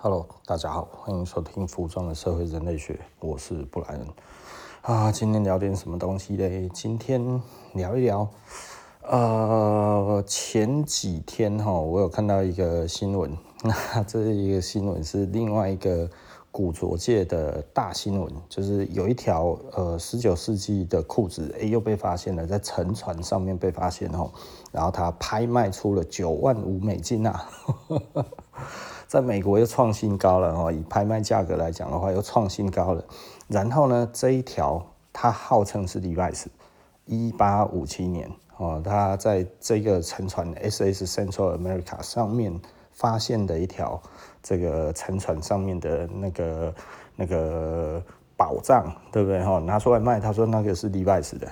[0.00, 4.06] Hello，大家好，欢迎收听《服装的社会人类学》，我是布莱恩
[4.82, 5.10] 啊。
[5.10, 6.68] 今天聊点什么东西嘞？
[6.72, 7.42] 今天
[7.74, 8.28] 聊一聊，
[9.02, 13.74] 呃，前几天哈，我有看到一个新闻，那
[14.06, 16.08] 这一个新闻是另外一个
[16.52, 24.30] 古着界的大新闻，就是有一条呃十九世纪的裤子，哎，又被发现了，在沉船上面被发现哦，
[24.70, 27.50] 然后它拍卖出了九万五美金啊。
[29.08, 33.02] 在美国又创新高了哦，以拍卖价格来讲的话，又创新高了。
[33.48, 36.44] 然后呢，这一条它号称是 device，
[37.06, 42.60] 一八五七年哦，它在这个沉船 SS Central America 上面
[42.92, 43.98] 发现的一条
[44.42, 46.74] 这个沉船上面的那个
[47.16, 48.02] 那个
[48.36, 49.58] 宝藏，对不对哈？
[49.60, 51.48] 拿出来卖，他说那个是 device 的。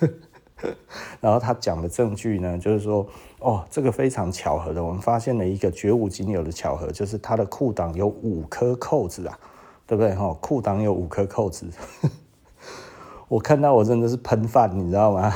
[1.18, 3.06] 然后他讲的证据呢，就是说，
[3.40, 9.38] 哦，这个非常巧合的，我们发现了一个绝无仅有的巧合，就是他的裤裆有五颗扣子啊，
[9.86, 10.32] 对不对哈？
[10.40, 11.66] 裤裆有五颗扣子，
[13.28, 15.34] 我看到我真的是喷饭，你知道吗？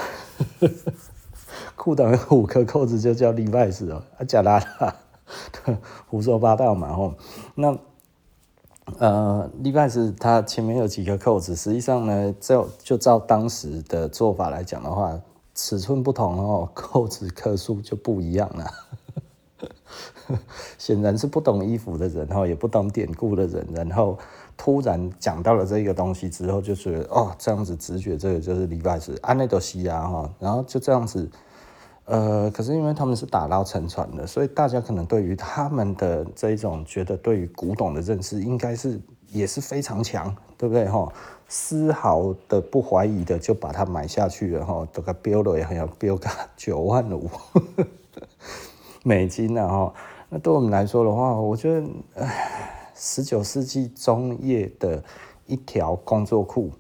[1.77, 4.97] 裤裆有五颗扣子就叫 Levi's 哦，啊假啦啦，
[6.07, 7.15] 胡说八道嘛吼，
[7.55, 7.77] 那。
[8.99, 15.19] 呃，Levi's 它前面有几颗扣子，实际上呢，就就照当时的做法来讲的话，
[15.55, 18.71] 尺寸不同哦， 扣子颗数就不一样了。
[20.79, 24.19] 显然是不懂衣服的人哈，也不懂典故的人，然后
[24.57, 31.31] 突然讲到了这个东西之后，就觉得哦，这样子直觉这个就是 Levi's，安内多西亚哈，然后就这样子。
[32.07, 41.13] 呃，可是因为他们是打捞沉船的，所以大家可能对于他们的这一种觉得对于古董的认识，应该是也是非常强，对不对哈？
[41.47, 46.27] 丝毫的不怀疑的就把它买下去了哈，这个标了也很要标个
[46.57, 47.31] 九万五
[49.05, 49.95] 美金啊哈。
[50.31, 51.87] 那对我们来说的话，我觉得，
[52.95, 55.05] 十九世纪中叶的
[55.47, 56.71] 一条工作裤。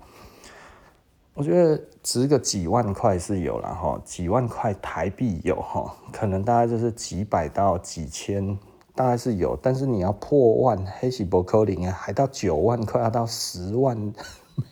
[1.34, 8.58] 我觉得值个几万块是有了哈，几万块台币有哈，可能大概就是几百到几千，
[8.94, 9.58] 大概是有。
[9.60, 13.96] 但是你要破万，黑喜伯扣零啊，还到九万块，要到十万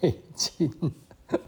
[0.01, 0.71] 美金，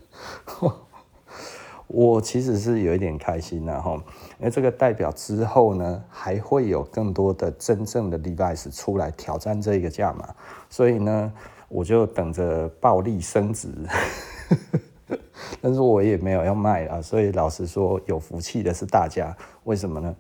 [1.87, 3.95] 我其实是有一点开心的哈，
[4.41, 10.35] 因为这个代表之后呢，还会有更多的真正的 device 出来挑战这个价码，
[10.69, 11.33] 所以呢，
[11.69, 13.69] 我就等着暴力升值。
[15.61, 19.37] 但是我也没有要卖啊，所以老实说，有福气的是大家。
[19.65, 20.15] 为什么呢？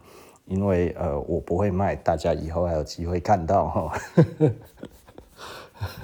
[0.46, 3.92] 因为呃，我不会卖，大家以后还有机会看到哈。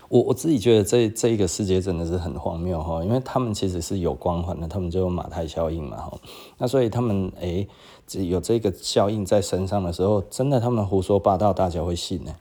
[0.09, 6.17] 我我自己觉得这这一个世界真的是很荒谬哈，因为他们其实是有光环的，他们就有马太效应嘛哈。
[6.59, 7.67] 那所以他们哎，
[8.13, 12.33] 有这个效应在身上的时候，真的他们胡说八道，大家会信呢。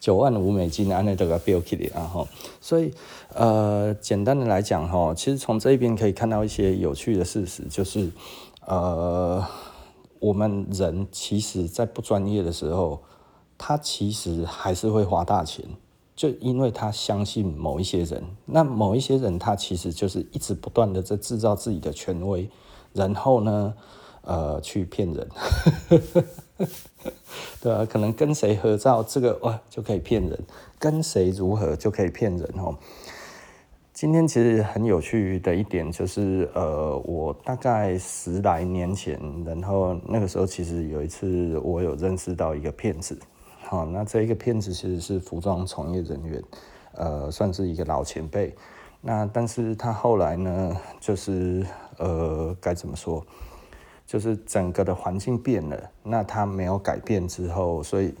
[0.00, 2.26] 九万五美金，安内德个标起的啊哈，
[2.58, 2.90] 所以
[3.34, 8.10] 呃，简单的来讲哈，其实从这边可以看到一些有趣的事实，就是
[8.66, 9.44] 呃，
[10.18, 13.02] 我们人其实在不专业的时候，
[13.58, 15.62] 他其实还是会花大钱，
[16.16, 22.48] 就因为他相信某一些人，那某一些人他其实就是一直不断的在制造自己的权威，
[22.94, 23.74] 然后呢，
[24.22, 25.28] 呃，去骗人。
[27.62, 30.36] 对啊，可能跟谁合照，这个哇就可以骗人；
[30.78, 32.76] 跟谁如何就可以骗人哦。
[33.92, 43.18] 今天其实很有趣的一点就是，呃，我大概十来年前，然后那个时候其实有一次我有认识到一个骗子，
[43.62, 46.42] 好，那这一个骗子其实是服装从业人员，
[46.92, 48.54] 呃，算是一个老前辈。
[49.02, 51.66] 那但是他后来呢，就是
[51.98, 53.24] 呃，该怎么说？
[54.10, 58.12] 就是整个的环境变了，那他没有改变之后，所以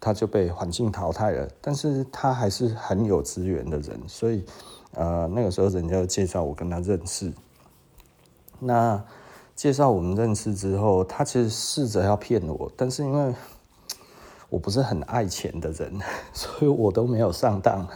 [0.00, 1.46] 他就被环境淘汰了。
[1.60, 4.42] 但是他还是很有资源的人，所以
[4.94, 7.30] 呃那个时候人家介绍我跟他认识。
[8.58, 9.04] 那
[9.54, 13.34] 介绍我们认识之后，他其实试着要骗我，但是因为
[14.48, 16.00] 我不是很爱钱的人，
[16.32, 17.86] 所以我都没有上当。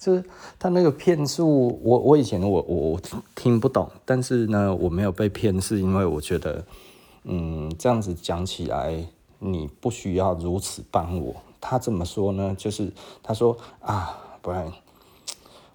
[0.00, 0.24] 就是
[0.58, 2.98] 他那个骗术，我我以前我我
[3.34, 6.64] 听不懂，但是呢，我没有被骗，是因为我觉得，
[7.24, 9.04] 嗯，这样子讲起来，
[9.38, 11.36] 你不需要如此帮我。
[11.60, 12.56] 他怎么说呢？
[12.58, 12.90] 就是
[13.22, 14.72] 他说啊，不然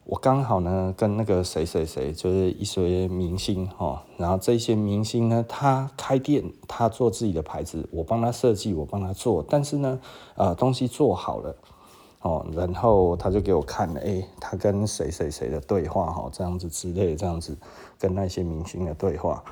[0.06, 10.00] 我刚好呢跟那个谁谁谁，就是一些明星哈，然后这些明星呢，他开店，他做自己的牌子，我帮他设计，我帮他做，但是呢，
[10.36, 11.56] 呃，东西做好了。
[12.26, 17.56] 哦，然后他就给我看了，哎，他跟谁谁谁的对话，哈，这样子之类的，这样子
[18.00, 19.44] 跟那些明星的对话，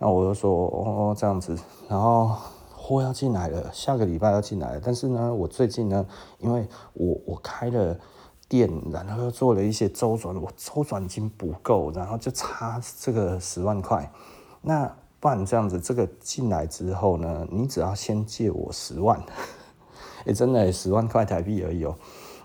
[0.00, 1.56] 那我就说哦这样子，
[1.88, 2.34] 然后
[2.74, 4.80] 货要进来了，下个礼拜要进来了。
[4.84, 6.04] 但是呢，我最近呢，
[6.38, 7.96] 因为我我开了
[8.48, 14.10] 店，然后又做了一些周转，我周转金不够，然后就差这个十万块。
[14.60, 19.22] 那不然这样子，这个进来之后呢，你只要先借我十万，
[20.28, 21.96] 哎，真的十万块台币而已哦。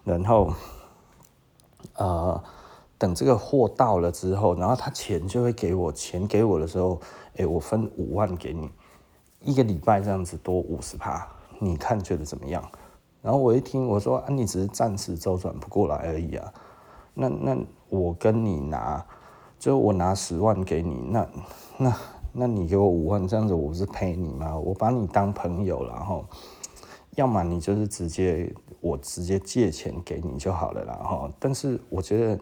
[0.05, 0.53] 然后，
[1.97, 2.41] 呃，
[2.97, 6.97] 等这个货到了之后，然后他钱就会给我，钱给我的时候，
[7.35, 8.69] 哎，我分五万给你，
[9.41, 11.27] 一个礼拜这样子多五十趴，
[11.59, 12.63] 你看觉得怎么样？
[13.21, 16.53] 然后我一听，我说啊，你只是暂时周转不过来而已啊。
[17.13, 17.57] 那那
[17.89, 19.05] 我跟你拿，
[19.59, 21.27] 就我拿十万给你，那
[21.77, 21.93] 那
[22.31, 24.55] 那你给我五万，这样子我不是赔你吗？
[24.57, 26.23] 我把你当朋友，然后
[27.15, 32.39] 要么你就是直接我直接借钱给你就好了，啦哈但是我觉得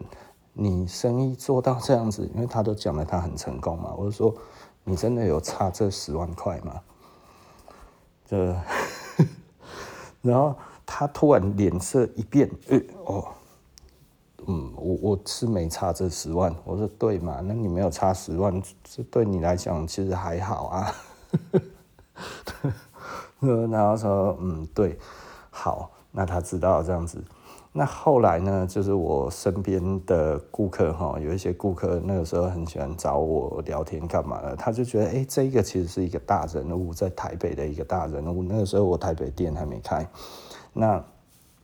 [0.54, 4.36] 你生意做到这样子，因为他都讲了他很成功嘛，我就说
[4.84, 6.82] 你真的有差这十万块吗？
[8.26, 8.56] 这
[10.22, 10.56] 然后。
[10.94, 13.26] 他突然脸色一变，呃、哦，
[14.46, 20.96] 嗯，我我是没差这十万，我说对嘛，那你没有差十万，这对你来讲其实还好啊。
[23.72, 24.98] 然后说，嗯，对，
[25.50, 27.24] 好，那他知道这样子。
[27.74, 38.44] 那后来呢，就是我身边的顾客哈，有一些顾客那个时候很喜欢找我聊天干嘛的，他就觉得，哎、这个其实是一个大人物，在台北的一个大人物。
[38.44, 40.06] 那个时候我台北店还没开。
[40.74, 41.02] 那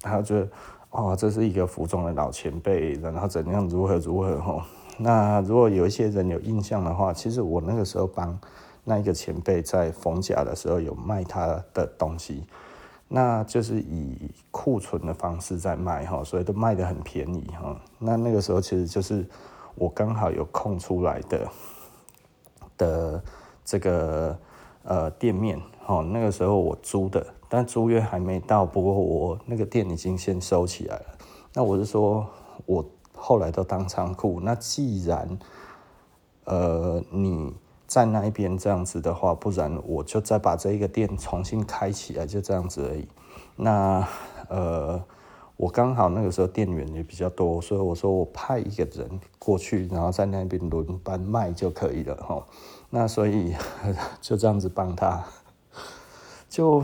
[0.01, 0.49] 他觉得，
[0.91, 4.65] 哦，这是一个服装的老前辈，然后怎样如何如何哈。
[4.97, 8.39] 那如果有一些人有印象的话，其实我那个时候帮
[8.89, 12.45] 那一个前辈在逢甲的时候有卖他的东西，
[13.09, 17.77] 那就是以库存的方式在卖哈，所以都卖得很便宜哈。
[17.99, 19.27] 那那个时候其实就是
[19.75, 21.47] 我刚好有空出来的
[22.77, 23.23] 的
[23.65, 24.39] 这个
[24.83, 27.27] 呃店面哦，那个时候我租的。
[27.49, 31.05] 但租约还没到，不过我那个店已经先收起来了。
[31.53, 32.27] 那我是说，
[32.65, 32.85] 我
[33.15, 34.41] 后来都当仓库。
[34.41, 35.39] 那既然，
[36.43, 37.53] 呃，你
[37.87, 43.07] 在那一边这样子的话，不然我就再把这一个店重新开起来，就这样子而已。
[43.55, 44.07] 那
[44.49, 45.01] 呃，
[45.55, 52.45] 我刚好那个时候店员也比较多，所以我说我派一个人过去，然后在那边轮班卖就可以了哈。
[52.89, 53.55] 那所以
[54.21, 55.23] 就这样子帮他，
[56.49, 56.83] 就。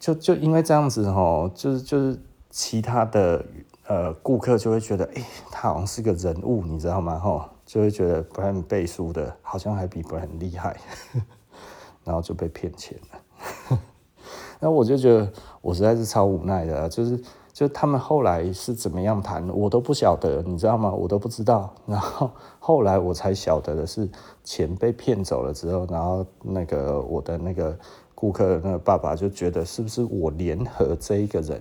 [0.00, 2.18] 就就因为这样子吼，就是就是
[2.48, 3.44] 其他的
[3.86, 7.18] 呃顾客就会觉得，哎、他好像是个人物，你知道吗？
[7.18, 10.76] 吼，就会觉得 Brian 背书的，好像还比 Brian 厉害，
[12.02, 13.78] 然后就被骗钱了。
[14.58, 17.22] 那我就觉得我实在是超无奈的，就是
[17.52, 20.90] 就他们后来是怎么样谈，我都不晓得，你知道吗？
[20.90, 21.72] 我都不知道。
[21.86, 22.28] 然后
[22.58, 24.08] 后来我才晓得的是，
[24.42, 27.78] 钱被骗走了之后，然后那个我的那个。
[28.12, 31.58] 顾客的那个爸爸就觉得是不是我联合这一个人，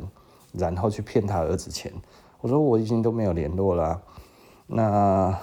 [0.52, 1.90] 然后去骗他儿子钱？
[2.42, 4.02] 我说我已经都没有联络了。
[4.68, 5.40] 那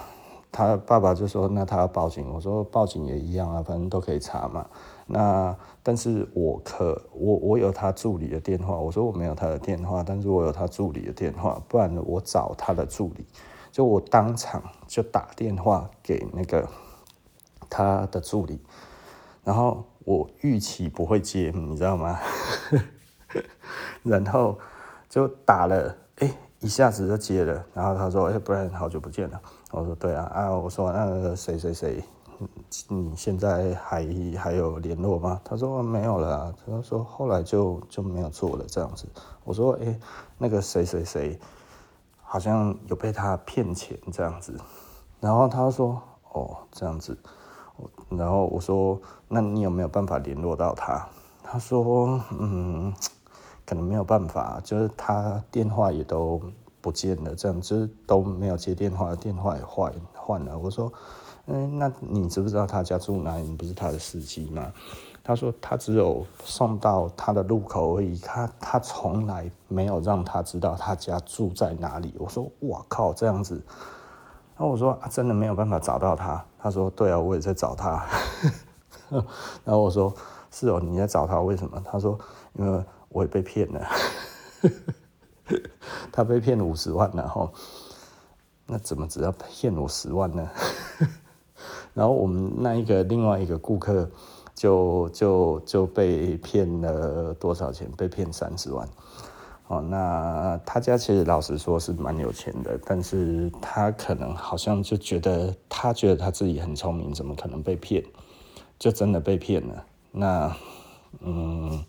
[0.57, 2.27] 他爸爸就说，那他要报警。
[2.33, 4.65] 我说报警也一样啊，反正都可以查嘛。
[5.05, 8.75] 那但是我可我我有他助理的电话。
[8.75, 13.23] 我说我没有他的电话，但是我有他助理的电话，不然我找他的助理，
[13.71, 16.67] 就我当场就打电话给那个
[17.69, 18.59] 他的助理，
[19.43, 19.83] 然后。
[20.07, 22.17] 我预期不会接，你知道吗？
[24.03, 24.57] 然后
[25.09, 27.65] 就打了，哎，一下子就接了。
[27.73, 32.03] 然后他说：“哎，不然好久不见了。”我说：“对啊，啊，我说那个谁谁谁，
[32.87, 34.07] 你现在还
[34.37, 39.05] 还有联络吗？”他说：“没有了。”他说：“后来就就没有做了这样子。”
[39.43, 39.99] 我说：“哎，
[40.37, 41.37] 那个谁谁谁，
[42.21, 44.57] 好像有被他骗钱这样子。”
[45.19, 47.17] 然后他说：“哦，这样子。”
[48.09, 51.05] 然后我说：“那你有没有办法联络到他？”
[51.43, 52.93] 他说：“嗯，
[53.65, 56.41] 可能没有办法，就是他电话也都
[56.81, 60.91] 不见了，这样就是都没有接电话，电话也换换了。”我说
[61.47, 63.43] ：“嗯，那你知不知道他家住哪里？
[63.43, 64.71] 你不是他的司机吗？”
[65.23, 73.61] 他说：“他只有送到他的路口而已，他他从来没有让他知道他家住在哪里。”我说：“哇靠，这样子。”
[74.55, 76.43] 然后我说啊，真的没有办法找到他。
[76.57, 78.05] 他说对啊，我也在找他。
[79.09, 80.13] 然后我说
[80.49, 81.81] 是哦，你在找他为什么？
[81.85, 82.17] 他说
[82.53, 83.85] 因为我也被骗了。
[86.11, 87.51] 他被骗了五十万，然后
[88.65, 90.49] 那怎么只要骗我十万呢？
[91.93, 94.09] 然后我们那一个另外一个顾客
[94.53, 97.89] 就就就被骗了多少钱？
[97.97, 98.87] 被骗三十万。
[99.67, 108.03] 哦，那他家其实老实说是蛮有钱的，但是他可能好像就觉得他觉得他自己很聪明，怎么可能被骗？
[108.79, 109.85] 就真的被骗了。
[110.11, 110.55] 那
[111.19, 111.83] 嗯，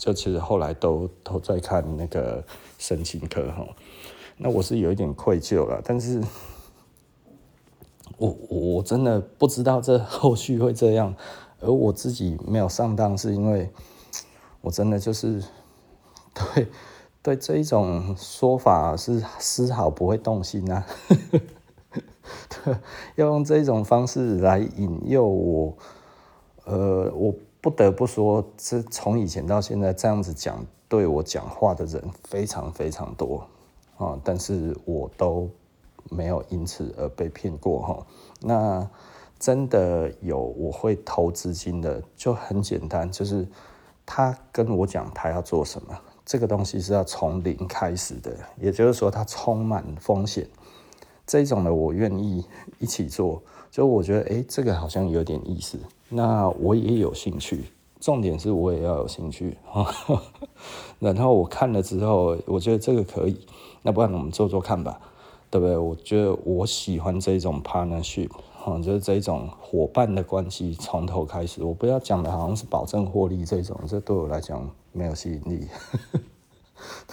[0.00, 2.42] 就其实后来都都在看那个
[2.78, 3.66] 神经科哈。
[4.38, 6.22] 那我是有一点愧疚了，但是
[8.16, 11.14] 我我真的不知道这后续会这样，
[11.60, 13.68] 而我自己没有上当，是因为
[14.62, 15.42] 我真的就是。
[16.54, 16.68] 对，
[17.22, 20.86] 对这一种说法是丝毫不会动心啊！
[22.64, 22.76] 对，
[23.16, 25.76] 要用这种方式来引诱我，
[26.64, 33.46] 呃，我不得不说，这从以前到现在这样子讲对我讲话的人非常非常多
[33.98, 35.48] 啊，但是我都
[36.10, 38.06] 没有因此而被骗过哈。
[38.40, 38.88] 那
[39.38, 43.46] 真的有我会投资金的，就很简单，就是
[44.06, 45.98] 他跟我讲他要做什么。
[46.24, 50.48] 这个东西是要从零开始的，也就是说，它充满风险。
[51.26, 52.44] 这种的我愿意
[52.78, 55.76] 一起做，就我觉得，哎，这个好像有点意思。
[56.10, 57.64] 那我也有兴趣，
[58.00, 59.56] 重点是我也要有兴趣。
[60.98, 63.40] 然后我看了之后，我觉得这个可以，
[63.80, 65.00] 那不然我们做做看吧，
[65.48, 65.76] 对不对？
[65.78, 71.62] 我觉得我喜欢这种 partnership，哈就是这种伙伴的关系，从头开始。
[71.62, 74.68] 我不要讲的好像是保证获利这种，这对我来讲。
[74.92, 75.68] 没有吸引力，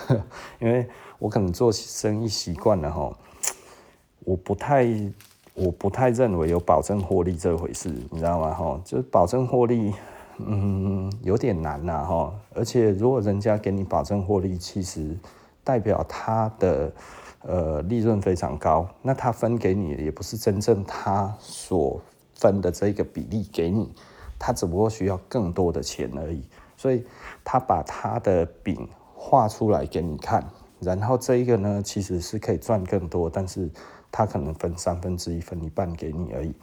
[0.59, 0.89] 因为
[1.19, 3.15] 我可能做生意习惯了哈，
[4.21, 4.83] 我不太
[5.57, 8.53] 我不太认为有保证获利这回事，你知道吗？
[8.53, 9.91] 哈，就是保证获利，
[10.37, 12.31] 嗯，有点难呐哈。
[12.53, 15.17] 而且如果人家给你保证获利，其实
[15.63, 16.93] 代表他的
[17.41, 21.99] 呃利润非常高，那他分给你也不是真正他所
[22.35, 23.91] 分的这个比例给你，
[24.37, 26.43] 他只不过需要更多的钱而已。
[26.75, 27.03] 所以
[27.43, 30.47] 他把他的饼画出来给你看，
[30.79, 33.67] 然后这一个呢，其实是可以赚更多，但是
[34.11, 36.53] 他可能分三分之一、分一半给你而已。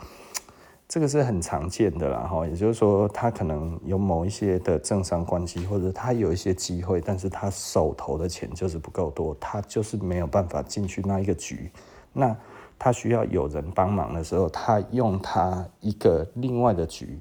[0.89, 11.71] 这个是很常见的啦，哈，也就是说，他可能有某一些的政商关系，或者他有一些机会，但是他手头的钱就是不够多，他就是没有办法进去那一个局。
[12.13, 12.37] 那
[12.79, 17.19] 他需要有人帮忙的时候，他用他一个另外的局，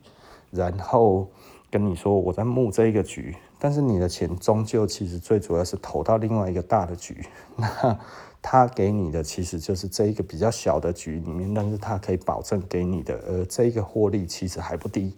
[0.52, 1.28] 然后。
[1.72, 7.26] 跟你说，我在募这一个局，但是你的钱终究其实最主要是投到另外一个大的局。
[7.58, 8.00] 那
[8.44, 15.16] 他给你的其实就是这一个比较小的局里面，但是他可以保证给你的，呃，这一个获利其实还不低，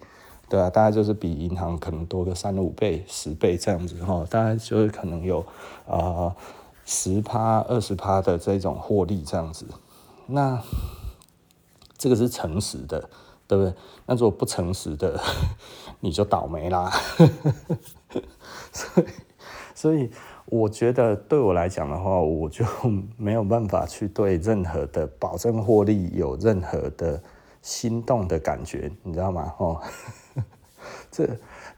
[0.47, 5.45] 对啊，大概就是比银行可能多个三五倍、十倍这样子哈，大概就是可能有
[5.87, 6.33] 啊
[6.85, 9.65] 十趴、二十趴的这种获利这样子。
[10.27, 10.63] 那
[11.97, 13.09] 这个是诚实的。
[13.47, 13.71] 对不对？
[14.07, 15.21] 那如果不诚实的，
[16.01, 16.91] 你就倒霉啦。
[18.73, 19.07] 所以，
[19.75, 20.09] 所以
[20.45, 22.63] 我觉得对我来讲的话，我就
[23.17, 27.21] 没有办法去对任何的保证获利有任何的
[27.61, 29.53] 心动的感觉，你知道吗？
[29.57, 29.81] 哦，
[31.09, 31.27] 这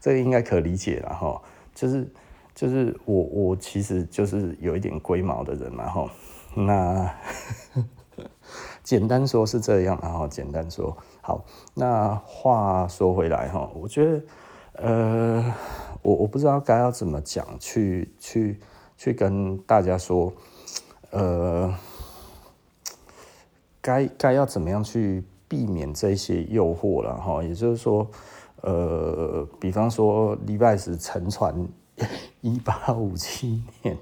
[0.00, 1.40] 这应该可理解了哈。
[1.74, 2.12] 就是
[2.54, 6.10] 就是我我其实就是有一点龟毛的人嘛哈。
[6.54, 7.14] 那
[8.82, 10.96] 简单说是这样，然后简单说。
[11.20, 11.44] 好，
[11.74, 14.22] 那话说回来哈，我觉得，
[14.72, 15.54] 呃，
[16.08, 18.58] 我我不知道该要怎么讲，去去
[18.96, 20.32] 去跟大家说，
[21.10, 21.74] 呃，
[23.82, 27.42] 该该要怎么样去避免这些诱惑了哈。
[27.42, 28.08] 也就是说，
[28.62, 31.54] 呃，比方说礼拜十沉船
[32.40, 33.94] 一八五七年，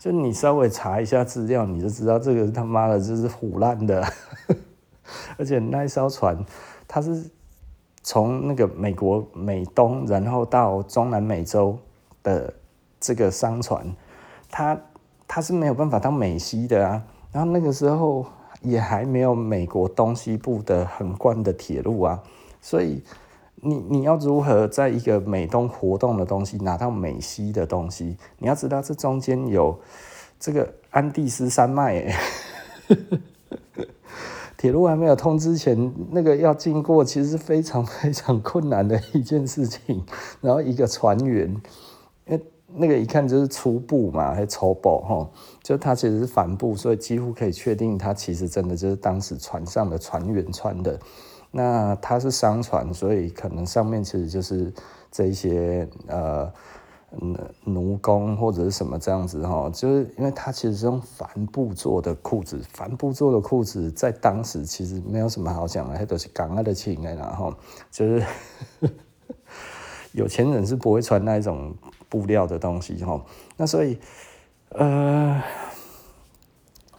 [0.00, 4.04] 就你稍微查一下资料，你就知道这个他妈的就是腐烂的。
[5.38, 6.44] 而且那一艘船，
[6.88, 7.30] 它是
[8.06, 11.76] 从那个美国美东，然后到中南美洲
[12.22, 12.54] 的
[13.00, 13.84] 这个商船，
[14.48, 14.80] 它
[15.26, 17.02] 它是没有办法到美西的啊。
[17.32, 18.24] 然后那个时候
[18.62, 22.22] 也还没有美国东西部的横贯的铁路啊，
[22.60, 23.02] 所以
[23.56, 28.16] 你你要如何在一个美东活动的东西拿到美西的东西？
[28.38, 29.76] 你要知道这中间有
[30.38, 32.14] 这个安第斯山脉，
[34.56, 40.04] 铁路还没有通之前，那个要经过其实是非常非常困难的一件事情。
[40.40, 41.48] 然后一个船员，
[42.26, 42.42] 因为
[42.74, 45.30] 那个一看就是粗布嘛，还粗布哈，
[45.62, 50.98] 就它其实是帆布，所以几乎可以确定它其实真的就是当时船上的船员穿的。
[51.50, 54.72] 那它是商船，所以可能上面其实就是
[55.10, 56.52] 这一些呃。
[57.12, 67.54] 嗯，奴工或者是什么这样子哈，就是因为它其实是用帆布做的裤子，帆布做的裤子在当时其实没有什么好讲的，它都是钢啊的轻的，然后
[67.90, 68.26] 就是
[70.12, 71.74] 有钱人是不会穿那一种
[72.08, 73.24] 布料的东西哈。
[73.56, 73.98] 那所以，
[74.70, 75.40] 呃，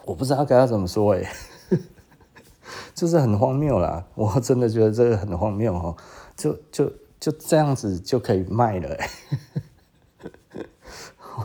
[0.06, 1.30] 我不知道该要怎么说哎，
[2.96, 4.06] 就是很荒谬啦。
[4.16, 5.96] 我真的觉得这个很荒谬哈，
[6.38, 9.10] 就就就这样子就可以卖了哎。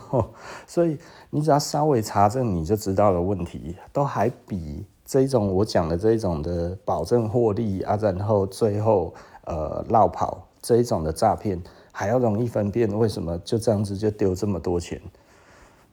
[0.65, 0.97] 所以
[1.29, 9.13] 你只要稍微查证，你就知道了问题，都还比这种我讲的这种的保证获利啊，然后最后
[9.45, 12.89] 呃落跑这一种的诈骗还要容易分辨。
[12.97, 14.99] 为什么就这样子就丢这么多钱？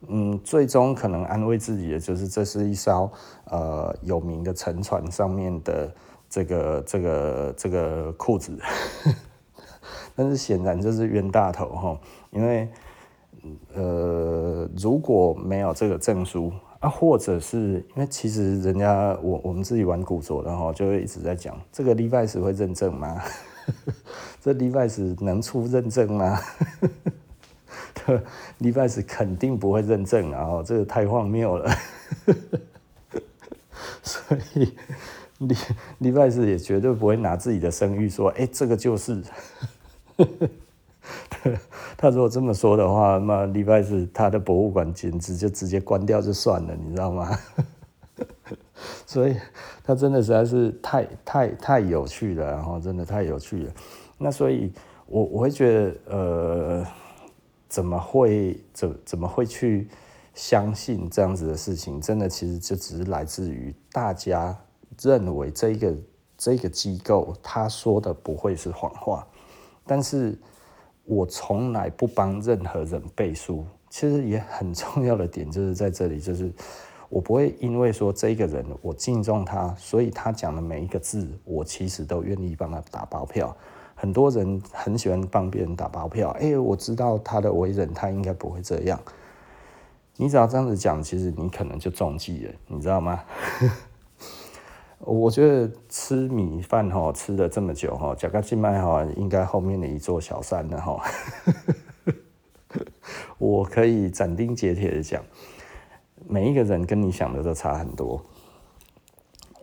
[0.09, 3.11] 嗯，最终可能安慰自己的就是这是一艘
[3.45, 5.93] 呃有名的沉船上面的
[6.29, 8.59] 这个这个这个裤子，
[10.17, 12.67] 但是显然就是冤大头哈，因为。
[13.75, 23.23] 呃，如果没有这个证书啊，或者是因为其实人家我我们自己玩古着的哈，就会一直在讲这个 Levi's 会认证吗？
[24.41, 26.41] 这 Levi's 能出认证吗？
[28.07, 28.21] 对，
[28.73, 31.71] Levi's 肯定不会认证啊，这个太荒谬了。
[34.03, 34.73] 所以
[36.01, 39.23] Levi's 也绝对不会拿自己的声誉说，哎，这个就是。
[41.97, 47.39] 他如果这么说的话，那 Levi's 他的博物馆简直就直接关掉就算了，你知道吗？
[49.07, 49.37] 所以
[49.83, 53.73] 他真的实在是太太太有趣了，然后真的太有趣了。
[54.19, 54.73] 那所以
[55.07, 56.87] 我我会觉得，呃，
[57.69, 59.89] 怎么会怎怎么会去
[60.35, 62.01] 相信这样子的事情？
[62.01, 64.57] 真的其实就只是来自于大家
[65.01, 65.95] 认为这个
[66.37, 69.27] 这个机构他说的不会是谎话，
[69.87, 70.39] 但是。
[71.11, 76.53] 我从来不帮任何人背书，其实也很重要的点就是在这里，就是
[77.09, 83.55] 我不会因为说这个人我敬重他，所以他讲的每一个字，我其实都愿意帮他打包票。
[83.97, 88.99] 很多人很喜欢帮别人打包票，哎，我知道他的为人，他应该不会这样。
[90.17, 93.21] 你只要这样子讲，其实你可能就中计了，你知道吗？
[95.03, 101.03] 我觉得吃米饭哈，吃了这么久哈，甲个静脉哈，应该后面的一座小山了哈。
[103.39, 105.25] 我可以斩钉截铁的讲，
[106.29, 108.21] 每一个人跟你想的都差很多。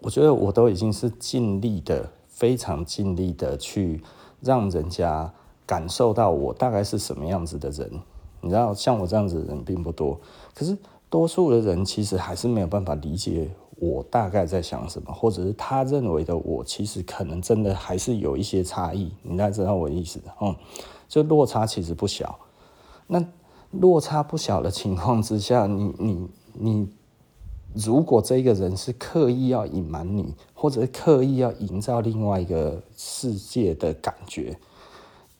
[0.02, 4.02] 我觉得我都已经是尽力的，非常尽力的去
[4.42, 5.32] 让人家
[5.68, 7.88] 感受到我大概是什么样子的人。
[8.42, 10.20] 你知道，像我这样子的人并不多，
[10.56, 10.76] 可是
[11.12, 13.52] 多数的人其实还是没有办法理解。
[13.80, 19.12] 我大概在想什么，或者是他认为的我，其实可能真的还是有一些差异。
[19.22, 20.56] 你大概知道我的意思，嗯，
[21.08, 22.40] 就落差其实不小。
[23.06, 23.24] 那
[23.72, 26.90] 落差不小的情况之下，你你你，
[27.76, 34.58] 如果这个人是刻意要隐瞒你，或者刻意要营造另外一个世界的感觉，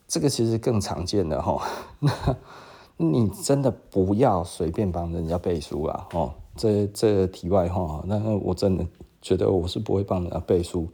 [0.06, 1.60] 这个其实更常见的哈。
[2.00, 6.32] 那你真的不要随便帮人家背书啊，哦。
[6.58, 8.84] 这这题外话，那我真的
[9.22, 10.88] 觉得我是不会帮人家背书。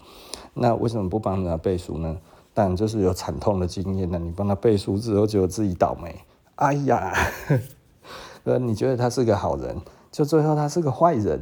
[0.53, 2.17] 那为什么不帮人家背书呢？
[2.53, 4.19] 但就是有惨痛的经验呢。
[4.19, 6.15] 你帮他背书之后，觉得自己倒霉。
[6.55, 7.13] 哎呀，
[8.45, 9.81] 呃，你觉得他是个好人，
[10.13, 11.41] 就最后他是个坏人。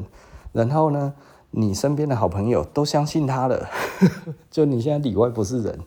[0.52, 1.12] 然后呢，
[1.50, 3.68] 你身边的好朋友都相信他了，
[4.50, 5.80] 就你现在里外不是人。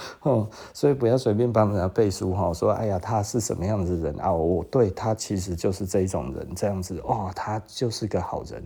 [0.22, 4.32] 哦，所以不要随便帮人家背书哈，说哎呀，他是什么样子的人啊？
[4.32, 8.62] 我对他其实就是这种人，这样子哦，他就是个好人。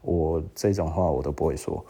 [0.00, 1.84] 我这种话我都不会说，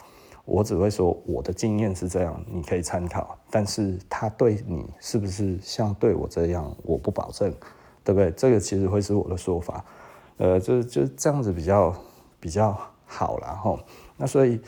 [0.45, 3.39] 我只会说我的经验是这样，你可以参考。
[3.51, 7.53] 但是他对你是不是像对我这样，我不保证，
[8.03, 8.31] 对不对？
[8.31, 9.85] 这个其实会是我的说法，
[10.39, 11.95] 呃，就就这样子比较
[12.41, 13.79] 比较好啦哈。
[14.17, 14.59] 那所以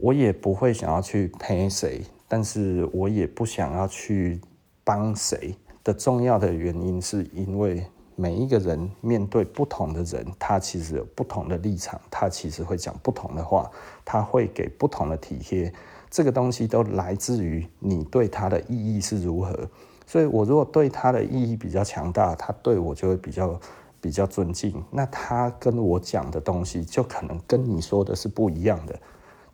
[0.00, 2.02] 我也不会想要去陪谁。
[2.34, 4.40] 但是我也不想要去
[4.82, 13.70] 帮谁的重要的原因，是因为每一个人面对不同的人，他其实有不同的立场，他其实会讲不同的话，
[14.04, 15.72] 他会给不同的体贴，
[16.10, 19.56] 这个东西都来自于你对他的意义是如何。
[20.04, 23.60] 所以我如果对他的意义比较强大，他对我就会比较
[24.00, 28.98] 比较尊敬，那他跟我讲的东西就可能跟你说的是不一样的，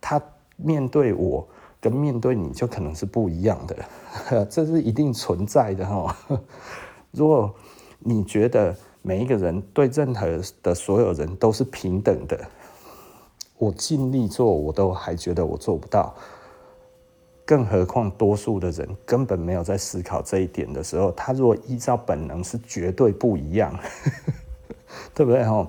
[0.00, 0.18] 他
[0.56, 1.46] 面对我。
[1.80, 6.16] 跟面对你就可能是不一样的， 这是一定存在的哈。
[7.10, 7.52] 如果
[7.98, 12.38] 你觉得每一个人对任何的所有人都是平等的，
[13.58, 16.14] 我尽力做，我都还觉得我做不到。
[17.44, 23.76] 更何况多数的人根本没有在思考这一点的时候，他如果依照本能是绝对不一样，
[25.12, 25.68] 对不对哈？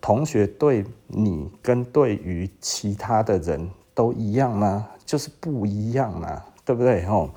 [0.00, 4.86] 同学对你跟对于其他的人都一样吗？
[5.06, 7.06] 就是不一样嘛，对不对？
[7.06, 7.30] 吼，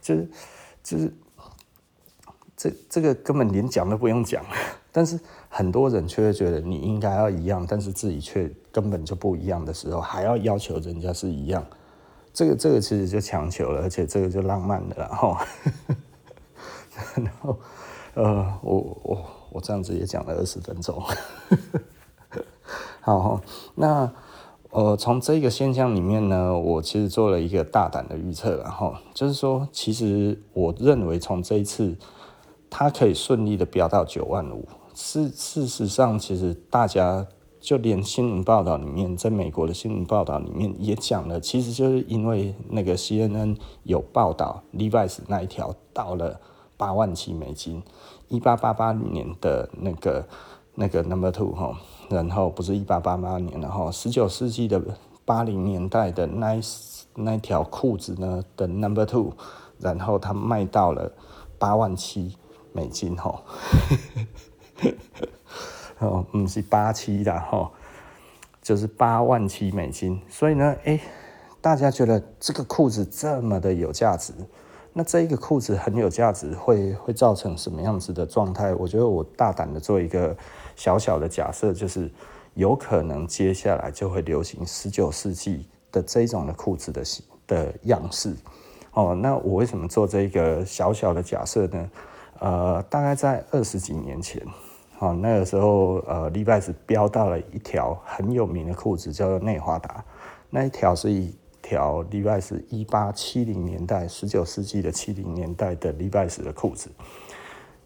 [0.00, 0.30] 就是
[0.84, 1.12] 就是
[2.56, 4.42] 这这个根本连讲都不用讲，
[4.92, 11.66] 但是很多人却会觉得你应该要一样，但是自己却根本就不一样的时候，还要要求人家是一样，
[12.32, 15.36] 这个这个其实就强求了，而且这个就浪漫的了， 然后，
[17.16, 17.58] 然后
[18.14, 21.02] 呃，我我我这样子也讲了二十分钟，
[23.02, 23.40] 好，
[23.74, 24.08] 那。
[24.70, 31.96] 呃，从这个现象里面呢，我其实做了一个大胆的预测，然后就是说，其实我认为从这一次，
[32.68, 34.68] 它可以顺利的飙到九万五。
[34.94, 37.26] 事事实上，其实大家
[37.58, 46.38] 就连新闻报道里面，在美国的新闻报道里面也讲了，其实就是因为那个 CNN 有报道 Levi's 那一条到了
[46.76, 47.82] 八万七美金，
[48.28, 50.28] 一八八八年的那个
[50.74, 51.74] 那个 Number Two 哈。
[52.08, 54.82] 然后不是一八八八年，然后十九世纪的
[55.24, 56.58] 八零年代的那
[57.14, 59.32] 那条裤子呢的 Number Two，
[59.78, 61.12] 然后它卖到了
[61.58, 62.36] 八万七
[62.72, 63.40] 美金吼，
[65.98, 67.72] 哦，不是八七的吼，
[68.62, 70.20] 就是八万七美金。
[70.28, 71.00] 所以呢，哎，
[71.60, 74.32] 大家觉得这个裤子这么的有价值，
[74.98, 78.74] 那这一个裤子很有价值，会会造成什么样子的状态？
[78.74, 80.36] 我觉得我大胆的做一个。
[80.74, 82.08] 小小的假设就是，
[82.54, 87.02] 有可能接下来就会流行十九世纪的这种的裤子的
[87.48, 88.32] 的样式。
[88.92, 91.90] 哦，那我为什么做这个小小的假设呢？
[92.38, 94.40] 呃，大概在二十几年前，
[95.00, 100.04] 哦，那个时候呃，Levi's 飙到了一条很有名的裤子，叫做内华达。
[100.48, 101.34] 那一条是以
[101.68, 106.90] 条 Levi's 一八七零年代，十九世纪的七零年代的 Levi's 的裤子。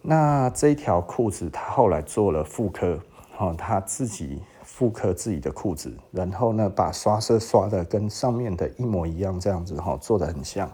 [0.01, 3.01] 那这条裤子，他后来做了复刻，
[3.39, 10.71] 哦，他自己复刻自己的裤子，然后呢，把刷色刷的跟上面的一模一样，这样子哈，做的很像。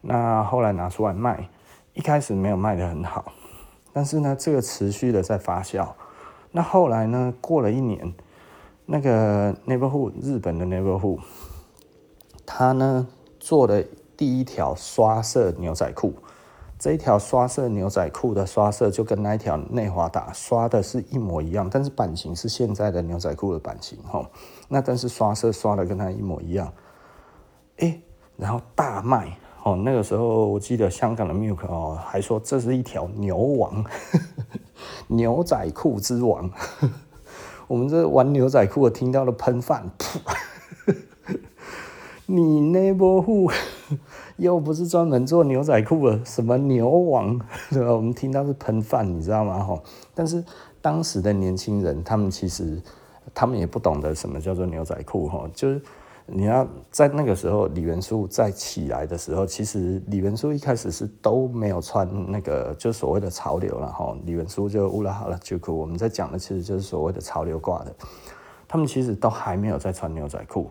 [0.00, 1.46] 那后来拿出来卖，
[1.92, 3.30] 一开始没有卖得很好，
[3.92, 5.86] 但是呢，这个持续的在发酵。
[6.50, 8.14] 那后来呢，过了一年，
[8.86, 11.20] 那个 Neighborhood 日本的 Neighborhood，
[12.46, 13.06] 他呢
[13.38, 13.84] 做的
[14.16, 16.14] 第一条刷色牛仔裤。
[16.78, 24.22] 这一条刷色牛仔裤的刷色就跟那一条内华达刷的是一模一样，但是版型是现在的牛仔裤的版型哈。
[24.68, 26.70] 那但是刷色刷的跟它一模一样，
[27.78, 27.98] 哎，
[28.36, 29.74] 然后大卖哦。
[29.74, 33.82] 那个时候我记得香港的 Milk 哦还说这是一条牛王，
[35.08, 36.50] 牛仔裤之王。
[37.66, 40.18] 我们这玩牛仔裤的听到了喷饭噗，
[42.26, 43.50] 你那波户。
[44.36, 47.90] 又不是专门做牛仔裤的，什么牛王， 对吧？
[47.92, 49.62] 我们听到是喷饭，你知道吗？
[49.62, 49.80] 哈，
[50.14, 50.44] 但是
[50.82, 52.78] 当时的年轻人，他们其实
[53.32, 55.80] 他们也不懂得什么叫做牛仔裤，哈，就是
[56.26, 64.14] 你要在那个时候，李元素在起来的时候，其实李元素一开始是都没有穿那个，就所谓的潮流了，哈。
[64.26, 67.94] 李元素就乌拉哈拉秋裤，我们在讲的其实就是所谓的潮流挂的，
[68.68, 70.70] 他们其实都还没有在穿牛仔裤。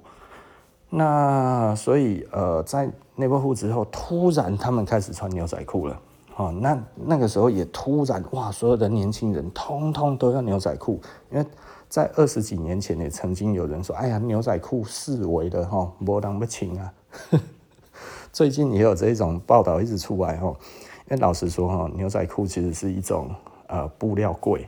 [0.90, 6.02] 那所以呃，在内裤之后，突然他们开始穿牛仔裤了，
[6.38, 11.46] 哦，那那个时候也突然哇，所有的年轻人通通都要牛仔裤，因为
[11.90, 16.94] 在二十几年前也曾经有人说，哎呀，牛仔裤式微的哈，没当不清啊。
[18.32, 23.34] 最近也有这种报道一直出来哈，因为老实说哈，牛仔裤其实是一种
[23.68, 24.68] 呃布料贵，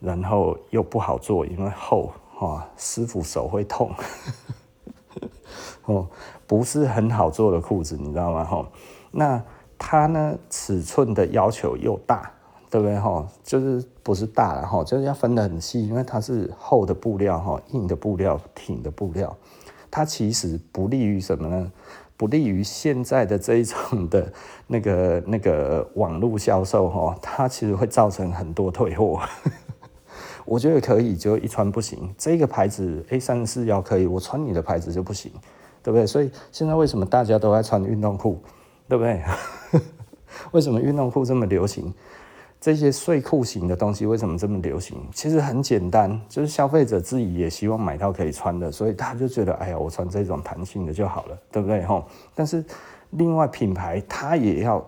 [0.00, 3.90] 然后又不好做，因为厚哈，师傅手会痛。
[5.86, 6.06] 哦，
[6.46, 8.44] 不是很好做的裤子，你知道吗？
[8.44, 8.66] 哈，
[9.10, 9.42] 那
[9.76, 12.30] 它呢，尺寸的要求又大，
[12.70, 12.98] 对不对？
[12.98, 19.36] 哈，就是不是大了哈，就是要分得很细，因为它是厚的布料哈，硬的布料，挺的布料，
[19.90, 21.72] 它其实不利于什么呢？
[22.16, 24.32] 不利于现在的这一种的
[24.68, 29.20] 那个那个网络销售哈，它其实会造成很多退货。
[30.46, 32.14] 我觉得可以，就一穿不行。
[32.16, 35.32] 这个牌子 A 三十四腰可以，我穿你的牌子就不行。
[35.84, 36.04] 对不对？
[36.04, 38.40] 所以现在为什么大家都在穿运动裤？
[38.88, 39.22] 对不对？
[40.50, 41.94] 为什么运动裤这么流行？
[42.60, 44.96] 这些睡裤型的东西为什么这么流行？
[45.12, 51.82] 其实很简单，就是消费者自己也希望买到可以穿的，所以他就觉得，哎呀，我穿这种弹性的就好了，对不对？
[51.84, 52.06] 吼！
[52.34, 52.64] 但是
[53.10, 54.82] 另外品牌他也要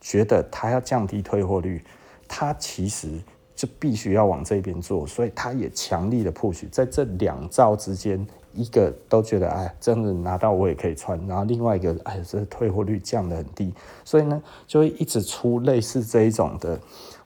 [0.00, 1.80] 觉得他要降低退货率，
[2.26, 3.08] 他其实
[3.54, 8.26] 就必须要往这边做，所以他也强力的 push 在这两造之间。
[8.52, 13.72] 一个都觉得哎，真的拿到我也可以穿，然后另外一个哎，这退货率降得很低，
[14.04, 16.78] 所以呢，就会一直出类似这一种的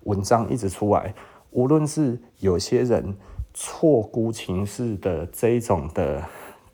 [0.05, 1.15] 文章一直出来。
[1.51, 3.17] 无论是有些人
[3.53, 6.23] 错估情势的这一种的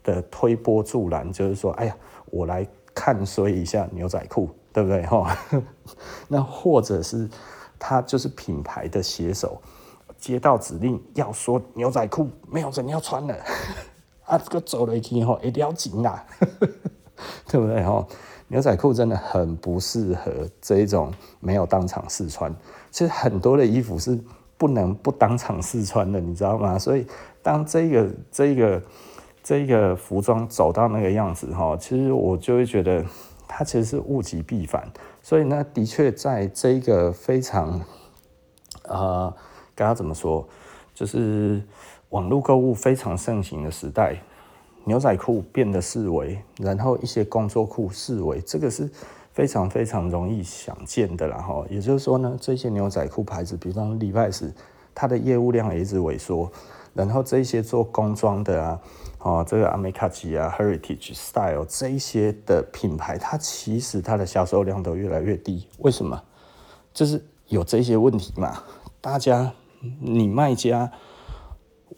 [0.03, 5.05] 的推波助澜，就是说，哎呀，我来看衰一下牛仔裤，对不对？
[5.05, 5.37] 哈，
[6.27, 7.29] 那或者是
[7.77, 9.61] 他就是品牌的写手，
[10.17, 13.35] 接到指令要说牛仔裤没有人要穿了，
[14.31, 16.25] 啊，这个走了一天后一定要紧啊，
[17.47, 17.83] 对不对？
[17.83, 18.07] 哈，
[18.47, 22.53] 牛仔裤真的很不适合这一种没有当场试穿。
[22.91, 24.17] 其实很多的衣服是
[24.57, 26.79] 不能不当场试穿的，你知道吗？
[26.79, 27.05] 所以
[27.43, 28.81] 当这个这个。
[29.43, 33.03] 这个服装走到那个样子哈，其实我就会觉得
[33.47, 34.87] 它其实是物极必反，
[35.23, 37.81] 所以呢，的确在这个非常
[38.83, 39.33] 呃，
[39.73, 40.47] 该要怎么说，
[40.93, 41.59] 就是
[42.11, 44.21] 网络购物非常盛行的时代，
[44.83, 48.89] 牛仔裤变得式微，然后一些工作裤式微，这个是
[49.31, 51.65] 非常非常容易想见的啦哈。
[51.69, 54.51] 也就是说呢，这些牛仔裤牌子，比方 Levi's，
[54.93, 56.51] 它的业务量也一直萎缩，
[56.93, 58.79] 然后这些做工装的啊。
[59.23, 65.67] 哦，这个阿美卡奇啊，Heritage Style 这一些的品牌，它其实它的销售量都越来越低。
[65.77, 66.19] 为什么？
[66.91, 68.63] 就是有这些问题嘛。
[68.99, 69.53] 大家，
[69.99, 70.91] 你卖家，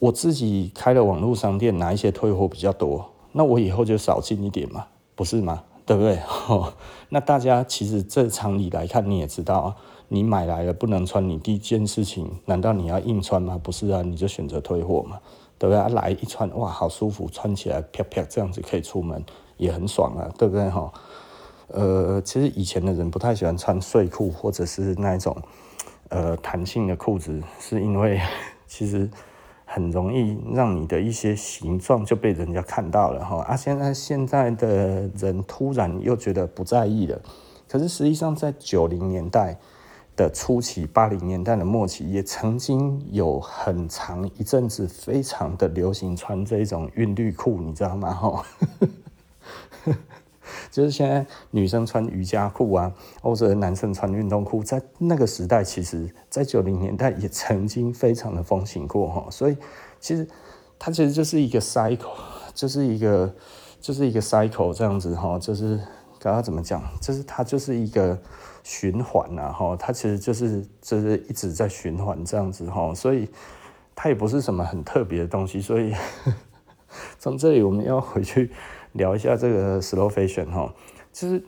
[0.04, 3.10] 我自己开了网络商店，哪一些退货比较多？
[3.32, 4.86] 那我以后就少进一点嘛，
[5.16, 5.64] 不是吗？
[5.86, 6.20] 对不对？
[6.50, 6.74] 哦，
[7.08, 9.76] 那大家其实这常理来看，你也知道啊，
[10.10, 13.58] 你买来了不能穿，你第一件事情，难道你要硬穿吗？
[13.64, 15.20] 不是啊，你就选择退货嘛。
[15.58, 15.94] 对不对？
[15.94, 19.24] 来一穿，哇，好舒服，穿起来啪啪，这样子可以出门，
[19.56, 20.92] 也很爽啊，对不对哈？
[21.70, 25.34] 呃，其实以前的人不太喜欢穿睡裤或者是那一种
[26.10, 28.20] 呃弹性的裤子，是因为
[28.68, 29.10] 其实
[29.66, 33.42] 很容易让你的一些形状就被人家看到了哈。
[33.44, 37.22] 啊，现在现在的人突然又觉得不在意了，
[37.68, 39.58] 可是实际上在九零年代。
[40.16, 48.14] 的初期，八零年代的末期，也曾经有很长一阵子，非常的流行穿这种韵律裤，你知道吗？
[48.14, 48.46] 哈，
[50.72, 59.28] 就是现在女生穿瑜伽裤啊，或者男生穿运动裤，在那个时代，其实，在九零年代也曾经非常的风行过哈。
[59.30, 59.58] 所以，
[60.00, 60.28] 其实
[60.78, 62.16] 它其实就是一个 cycle，
[62.54, 63.34] 就是一个
[63.80, 65.80] 就是一个 cycle 这样子哈，就是
[66.20, 68.18] 刚刚怎么讲，就是它就是一个。
[68.66, 73.28] 循环呐，哈，它其实就是就是一直在循环这样子哈，所以
[73.94, 75.94] 它也不是什么很特别的东西，所以
[77.20, 78.50] 从这里我们要回去
[78.94, 80.74] 聊一下这个 slow fashion 哈，
[81.12, 81.44] 其实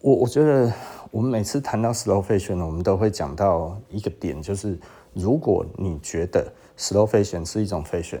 [0.00, 0.72] 我我觉得
[1.10, 4.78] 我们每次谈到 slow fashion，我们都会讲到一个点，就是
[5.14, 8.20] 如果你觉得 slow fashion 是一种 fashion，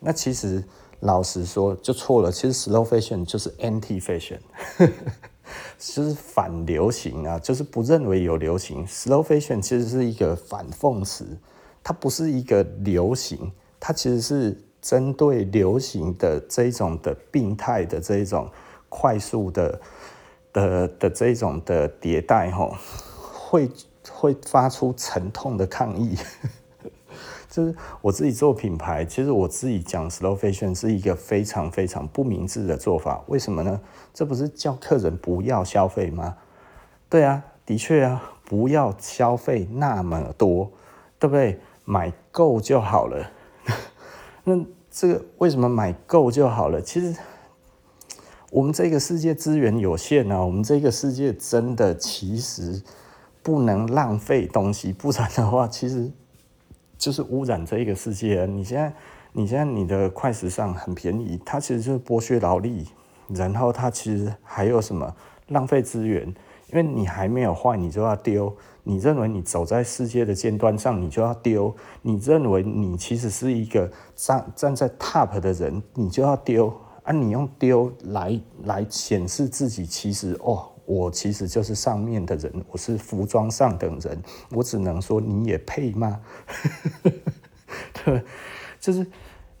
[0.00, 0.62] 那其实
[1.00, 4.38] 老实说就错了，其实 slow fashion 就是 anti fashion。
[5.78, 8.84] 就是反流行啊，就是不认为有流行。
[8.84, 11.24] Slow fashion 其实是一个反讽词，
[11.84, 18.48] 它不是一个流行，它其实是针对流行的这种的病态的这种
[18.88, 19.80] 快速的
[20.52, 22.72] 的的这种的迭代，吼，
[23.32, 23.68] 会
[24.08, 26.16] 会发出沉痛的抗议。
[27.50, 33.20] 就是我自己做品牌，其实我自己讲 slow fashion 是一个非常非常不明智的做法。
[33.26, 33.80] 为什么呢？
[34.14, 36.36] 这不是叫客人不要消费吗？
[37.10, 40.70] 对啊，的确啊，不要消费那么多，
[41.18, 41.58] 对不对？
[41.84, 43.32] 买够就好了。
[44.48, 46.80] 那这个为什么买够就好了？
[46.80, 47.14] 其实
[48.50, 52.80] 我们这个世界资源有限啊，我们这个世界真的其实
[53.42, 56.10] 不能浪费东西，不然的话，其实。
[56.98, 58.46] 就是污染这一个世界。
[58.46, 58.90] 你现在，
[59.32, 62.88] 你现在你的快时尚很便宜，它其实就是剥削劳力，
[63.28, 65.14] 然后它其实还有什么
[65.48, 66.26] 浪费资源？
[66.72, 68.56] 因为你还没有坏，你就要丢。
[68.88, 71.74] 你认为你走在世界的尖端上，你就要丢。
[72.02, 76.72] 你认为你其实是一个站站在 top 的人，你就要丢
[77.02, 77.12] 啊！
[77.12, 80.70] 你用丢来来显示自己，其实哦。
[80.86, 84.22] 我其实就是上面的人，我是服装上等人，
[84.52, 86.20] 我只能说你也配吗？
[88.04, 88.22] 对，
[88.78, 89.04] 就是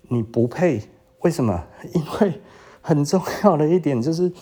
[0.02, 0.80] 你不配。
[1.22, 1.66] 为什么？
[1.94, 2.40] 因为
[2.80, 4.32] 很重要的一点就是，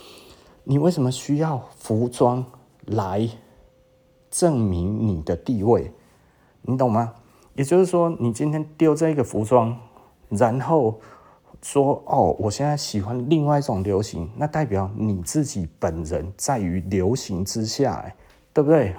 [0.64, 2.44] 你为什么需要服装
[2.84, 3.26] 来
[4.34, 5.92] 证明你的地位？
[6.62, 7.14] 你懂吗？
[7.54, 9.78] 也就是说，你今天丢这个服装，
[10.28, 11.00] 然后。
[11.62, 18.04] 说哦，我现在喜欢另外一种流行，那代表你自己本人在于流行之下，
[18.52, 18.94] 对不对？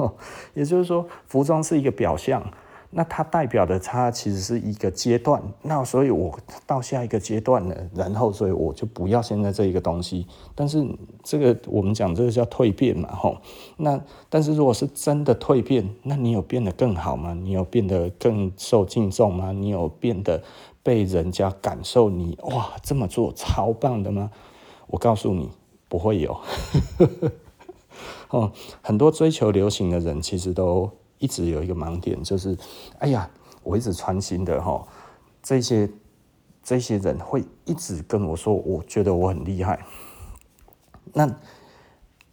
[0.54, 2.42] 也就是说，服装是一个表象，
[2.90, 5.42] 那它代表的它其实是一个阶段。
[5.62, 10.26] 那所以我到下一个阶段了，然后所以我就不要现在这一个东西。
[10.54, 10.86] 但是
[11.22, 13.38] 这个我们讲这个叫蜕变嘛，吼。
[13.76, 17.34] 那但是如果是真的蜕变，那你有变得更好吗？
[17.34, 19.52] 你有变得更受敬重吗？
[19.52, 20.42] 你有变得？
[20.86, 24.30] 被人家感受你哇，这么做超棒的吗？
[24.86, 25.50] 我告诉你，
[25.88, 26.38] 不会有。
[28.30, 32.56] 哦，很多追求流行的人，其实都一直有一个盲点，就是，
[32.98, 33.28] 哎呀，
[33.62, 34.86] 我一直穿新的哈、
[35.42, 35.88] 这些
[36.62, 39.84] 这些人会一直跟我说，我觉得我很厉害。
[41.12, 41.28] 那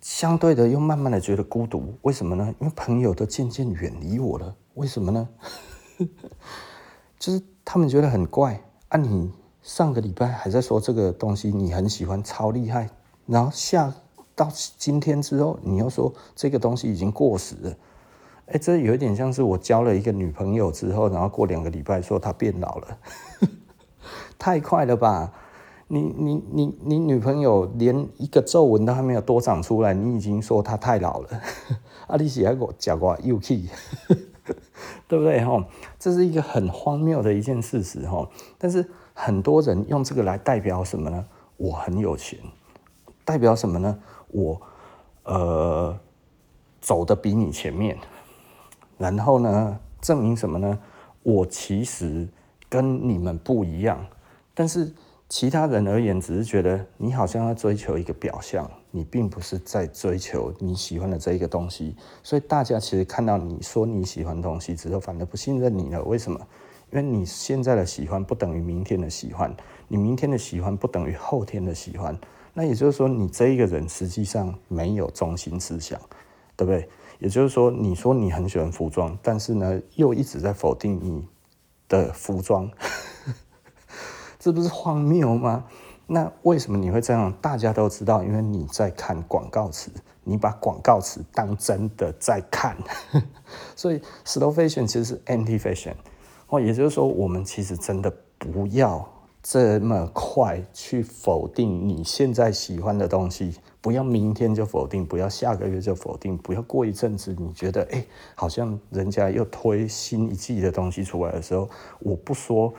[0.02, 2.54] 相对的，又慢慢的觉得孤独，为什么呢？
[2.60, 5.30] 因为朋友都渐渐远离我了，为什么呢？
[7.18, 8.98] 就是他们觉得很怪啊！
[8.98, 12.90] 你上个礼拜还在说这个东西你很喜欢，超厉害，
[13.26, 13.94] 然后下
[14.36, 17.78] 到今天之后，你又说这个东西已经过时了。
[18.54, 22.98] 哎，这有一点像是我交了一个女朋友之后，然后过两个礼拜说她变老了，
[24.38, 25.34] 太快了吧？
[25.88, 31.42] 你你你你女朋友连一个皱纹都还没有多长出来，你已经说她太老了？
[32.06, 33.68] 啊，你是还给我讲过又气？
[35.08, 35.66] 对不对哈？
[35.98, 38.30] 这是一个很荒谬的一件事实哈。
[38.60, 41.26] 但是很多人用这个来代表什么呢？
[41.58, 42.38] 我很有钱，
[43.26, 43.98] 代表什么呢？
[44.28, 44.62] 我
[45.24, 45.98] 呃
[46.82, 47.98] 走得比你前面，
[49.04, 50.80] 然后呢，证明什么呢？
[51.24, 52.28] 我其实
[52.70, 54.06] 跟你们不一样，
[54.54, 54.90] 但是。
[55.30, 61.96] 其他人而言，只是觉得你好像在追求一个表象，你并不是在追求你喜欢的这一个东西。
[62.22, 66.04] 所以大家其实看到你说你喜欢的东西之后，反而不信任你了。
[66.04, 66.40] 为什么？
[66.92, 69.52] 因为你现在的喜欢不等于明天的喜欢，
[69.88, 72.16] 你明天的喜欢不等于后天的喜欢。
[72.54, 76.00] 那也就是说，你这一个人实际上没有中心思想，
[76.56, 76.88] 对不对？
[77.20, 81.28] 也就是说，你说你很喜欢服装，但是呢，又一直在否定你
[81.88, 82.70] 的服装。
[84.40, 85.66] 这不是荒谬吗？
[86.06, 87.32] 那为什么你会这样？
[87.42, 89.90] 大家都知道，因为你在看广告词，
[90.24, 92.76] 你把广告词当真的在看，
[93.74, 95.94] 所以 slow fashion 其实是 anti fashion。
[96.50, 99.10] 哦，也就是说，我们其实真的不要
[99.42, 111.70] 这么快去否定你现在喜欢的东西，不要明天就否定，不要下个月就否定，不要过一阵子你觉得哎，好像人家又推新一季的东西出来的时候，
[112.00, 112.74] 我不说。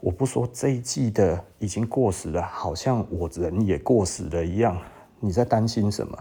[0.00, 4.78] 我不说这一季的已经过时了，好像我人也过时了一样。
[5.18, 6.16] 你在担心什么？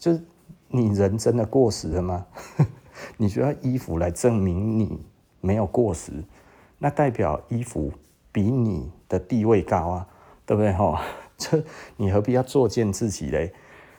[0.00, 0.20] 就是
[0.66, 2.26] 你人真的过时了吗？
[3.16, 4.98] 你需要衣服来证明你
[5.40, 6.12] 没有过时，
[6.76, 7.92] 那代表衣服
[8.32, 10.08] 比你的地位高啊，
[10.44, 10.72] 对不对？
[10.72, 11.00] 哈，
[11.50, 11.62] 这
[11.96, 13.52] 你何必要作践自己嘞？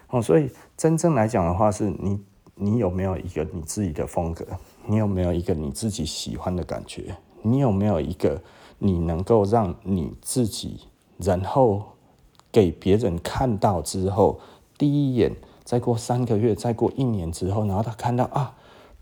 [0.10, 2.20] 哦，所以真正来讲的话，是你
[2.56, 4.46] 你有没有一个你自己的风格？
[4.86, 7.16] 你有没有一个你自己喜欢的感觉？
[7.42, 8.42] 你有没有一个？
[8.80, 10.82] 你能够让你自己，
[11.18, 11.82] 然后
[12.52, 14.42] 给别人看到之后，
[14.78, 18.56] 第一眼，再过三个月，再过一年之后，然后他看到啊，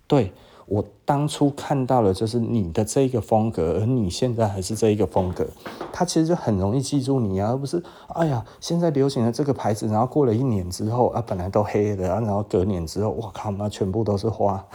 [0.05, 0.31] 对，
[0.71, 5.45] 我当初看到了就是你的这个风格，而你现在还是这一个风格，
[5.91, 14.65] 他其实就很容易记住你啊，而不是哎呀，现在流行的这个牌子，然后过了一年之后啊，本来都黑的啊，然后隔年之后，我靠，那全部都是花，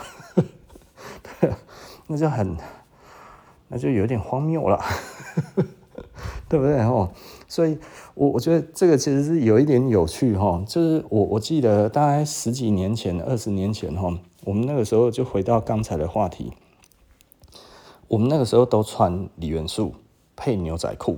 [2.05, 2.55] 那就很。
[3.69, 4.79] 那就有点荒谬了，
[6.47, 6.79] 对不对？
[6.83, 7.09] 哦，
[7.49, 7.77] 所以
[8.13, 10.63] 我我觉得这个其实是有一点有趣哈。
[10.65, 16.53] 就是我我记得大概十几年前、二十年前哈，我们那个时候就回到刚才的话题，
[18.07, 19.93] 我们那个时候都穿李元素
[20.37, 21.17] 配牛仔裤，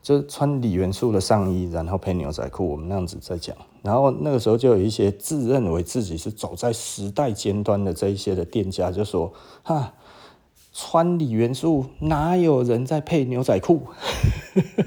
[0.00, 3.54] 就穿李元素的上衣，然后配牛仔裤，我们那样子在讲。
[3.82, 9.30] 然后那个时候就有一些自认为自己是走在时代尖端的这一些的店家就说
[9.62, 9.92] 哈。
[10.76, 13.82] 穿李元素哪有人在配牛仔裤？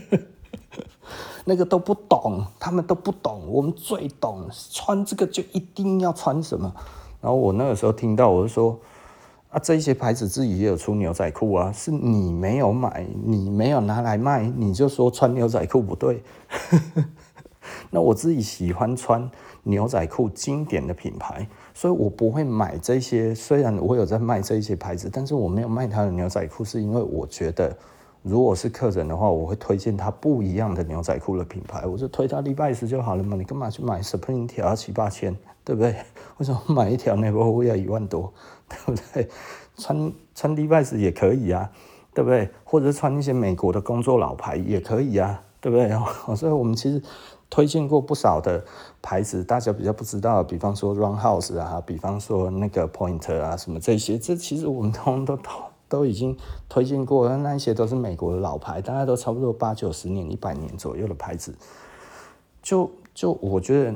[1.45, 4.49] 那个都不懂，他们都不懂，我们最懂。
[4.69, 6.75] 穿这个就一定要穿什么？
[7.21, 8.79] 然后我那个时候听到，我就说
[9.49, 16.21] 啊，这些牌子自己也有出牛仔裤啊，是你没有买，你没有拿来卖，你就说穿牛仔裤不对。
[17.89, 19.29] 那我自己喜欢穿
[19.63, 21.47] 牛仔裤，经典的品牌。
[21.73, 27.75] 所以我不会买这些，虽然我有在卖这些牌子，但是我没有卖他的牛仔裤，是因为我觉得，
[28.23, 35.35] 如果是客人的话，我会推荐他不一样的牛仔裤的品牌，我就推他 Levi's 就好了嘛，你干嘛去买 Supreme 条七八千，
[35.67, 35.93] 对不对？
[36.39, 38.31] 为什么买一条那个会要一万多，
[38.69, 39.27] 对不对？
[39.75, 41.69] 穿穿 Levi's 也可以啊，
[42.13, 42.49] 对不对？
[42.63, 45.91] 或者穿一些美国的工作老牌也可以啊，对不对？
[46.37, 47.03] 所以我们其实。
[47.49, 48.61] 推荐过不少的
[49.01, 55.51] 牌子，大家比较不知道，比方说 Run House 啊，比方说那个 Pointer 啊，什么这些，这其实我们通通都都
[55.87, 56.35] 都已经
[56.67, 61.55] 推荐过，那一些都是美国的老牌，大家都差不多八九十年、一百年左右的牌子。
[62.61, 63.95] 就就我觉得，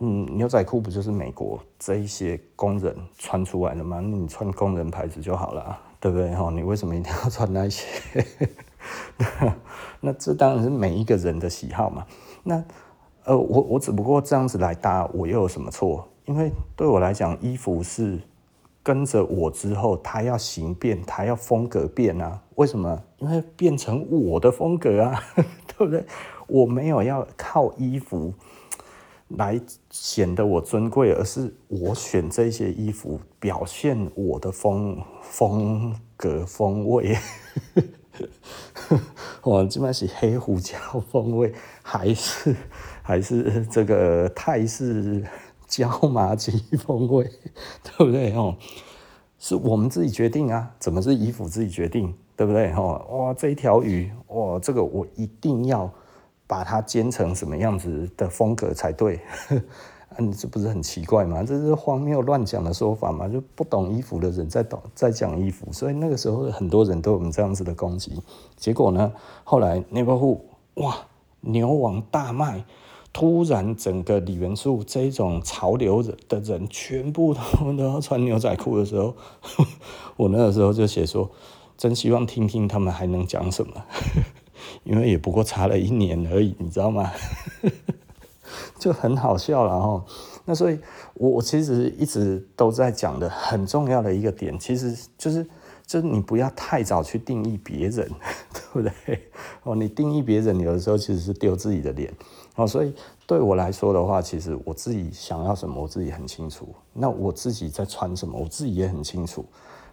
[0.00, 3.98] 嗯，牛仔裤不就是美国这一些工人穿出来的吗？
[4.00, 6.32] 那你穿工人牌子就好了，对不对？
[6.34, 7.84] 哈，你为什么一定要穿那些？
[10.00, 12.06] 那这当然是每一个人的喜好嘛。
[12.44, 12.62] 那
[13.24, 16.08] 呃，我我只不过这样子来搭，我又有什么错？
[16.26, 18.20] 因为对我来讲，衣服是
[18.82, 22.40] 跟着我之后，它要形变，它要风格变啊。
[22.54, 23.02] 为什么？
[23.18, 25.20] 因为变成我的风格啊，
[25.66, 26.04] 对不对？
[26.46, 28.32] 我没有要靠衣服
[29.36, 29.60] 来
[29.90, 37.16] 显得我尊贵，而是我选这些衣服表现我的风风格风味。
[39.42, 40.76] 我基本是黑胡椒
[41.10, 41.52] 风味，
[41.82, 42.56] 还是
[43.02, 45.24] 还是这个泰式
[45.66, 47.30] 椒麻鸡风味，
[47.84, 48.32] 对不对？
[48.34, 48.56] 哦，
[49.38, 52.72] 是我们自己决定啊，怎么是衣服自己决定，对不对？
[52.72, 55.92] 哦，哇，这一条鱼，哇，这个我一定要
[56.48, 59.20] 把它煎成什么样子的风格才对。
[60.16, 61.44] 嗯， 这不是很奇怪吗？
[61.46, 63.28] 这是荒谬乱讲的说法嘛？
[63.28, 68.20] 就不懂衣服的人在懂在讲衣服，所以那个时候很多人都有这样子的攻击。
[68.56, 69.12] 结果呢，
[69.44, 70.44] 后来内裤
[70.74, 70.96] 哇
[71.42, 72.64] 牛王大卖，
[73.12, 79.14] 突然整个李元素这种潮流的人全部都都要穿牛仔裤的时候，
[80.16, 81.30] 我那个时候就写说，
[81.76, 83.72] 真希望听听他们还能讲什么，
[84.84, 87.10] 因为也不过差了一年而已，你知道吗？
[88.78, 90.04] 就很好笑了哈，
[90.46, 90.78] 那所以
[91.14, 95.46] 我其实一直都在讲的很重要的一个点，其实就是
[95.86, 98.08] 就是你不要太早去定义别人，
[98.52, 98.92] 对不对？
[99.64, 102.10] 哦，你定义别人有的时候其实是丢自己的脸
[102.56, 102.94] 哦，所以
[103.26, 106.74] 对我来说的话，其实我自己想要什么，我自己很清楚。
[106.94, 109.44] 那我自己在穿什么，我自己也很清楚。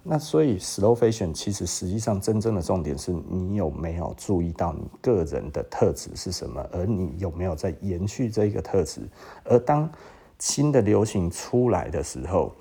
[0.08, 9.02] 那所以，slow fashion 其实实际上真正的重点是你有没有注意到你个人的特质是什么，而你有没有在延续这个特质。
[9.44, 9.90] 而当
[10.38, 12.54] 新的流行出来的时候，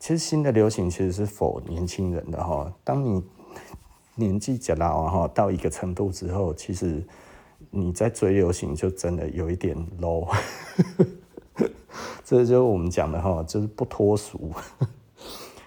[0.00, 2.72] 其实新的流行其实是否年轻人的哈。
[2.82, 3.22] 当你
[4.16, 7.00] 年纪渐老哈到一个程度之后，其实
[7.70, 10.28] 你在追流行就真的有一点 low。
[12.24, 14.50] 这就是我们讲的哈，就是不脱俗。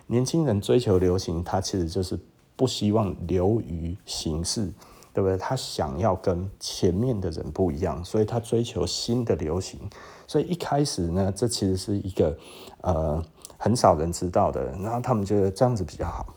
[0.07, 2.19] 年轻人追求流行，他其实就是
[2.55, 4.71] 不希望流于形式，
[5.13, 5.37] 对不对？
[5.37, 9.79] 他想要跟前面的人不一样，所以他追求新的流行。
[10.27, 12.37] 所以一开始呢，这其实是一个
[12.81, 13.23] 呃
[13.57, 16.33] 很少人知道的，然后他们觉得这样子比较好，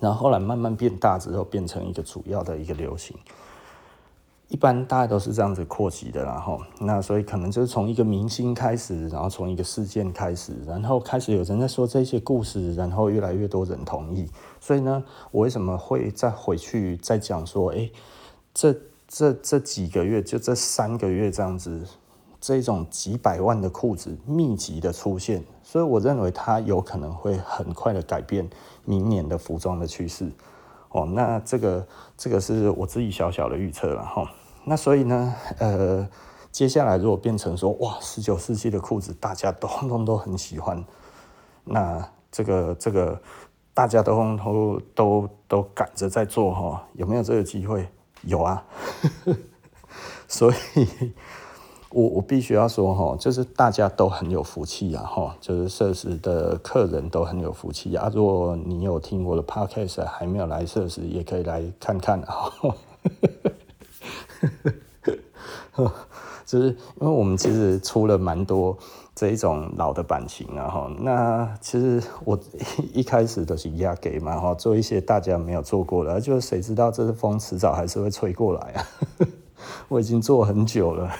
[0.00, 3.16] 然后后来慢慢变大之后，变成一个主要的一个流行。
[4.52, 14.28] 一般大概都是这样子扩及的，然后那所以可能就是从一个明星开始，然后从一个事件开始，然后开始有人在说这些故事，然后越来越多人同意。
[14.60, 17.90] 所以呢，我为什么会再回去再讲说，哎，
[18.52, 18.76] 这
[19.08, 21.86] 这这几个月就这三个月这样子，
[22.38, 28.46] 这种几百万的裤子密集的出现，所以我认为它有可能会很快的改变
[28.84, 30.30] 明年的服装的趋势。
[30.90, 31.86] 哦，那这个
[32.18, 34.30] 这个是我自己小小的预测了哈。
[34.64, 36.08] 那所以呢，呃，
[36.50, 40.84] 接下来如果变成说，哇，十九世纪的裤子大家都通通都很喜欢，
[41.64, 43.20] 那这个这个
[43.74, 47.88] 大家都都都都赶着在做哈，有没有这个机会？
[48.22, 48.64] 有啊，
[50.28, 51.12] 所以
[51.90, 58.08] 我我必须要说哈，就是大家都很有福气啊哈，就是设食的客人都很有福气啊。
[58.14, 62.48] 如果你有听我的 podcast 还没有来设食，也可以来看看啊。
[64.42, 65.12] 呵
[65.72, 65.92] 呵呵
[66.44, 68.76] 就是因为我们其实出了蛮多
[69.14, 72.38] 这一种老的版型啊哈，那其实我
[72.92, 78.86] 一开始都是压给嘛哈，做一些大家没有做过的，就是谁知道这个风迟早还是会吹过来啊，
[79.88, 81.10] 我已经做很久了，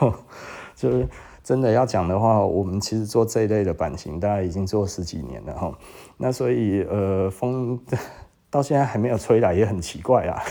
[0.74, 1.06] 就是
[1.44, 5.72] 真的要讲的话，我们其实做这一类的版型，大概已经做十几年了哈，
[6.16, 7.78] 那所以呃风
[8.50, 10.42] 到现在还没有吹来，也很奇怪啊。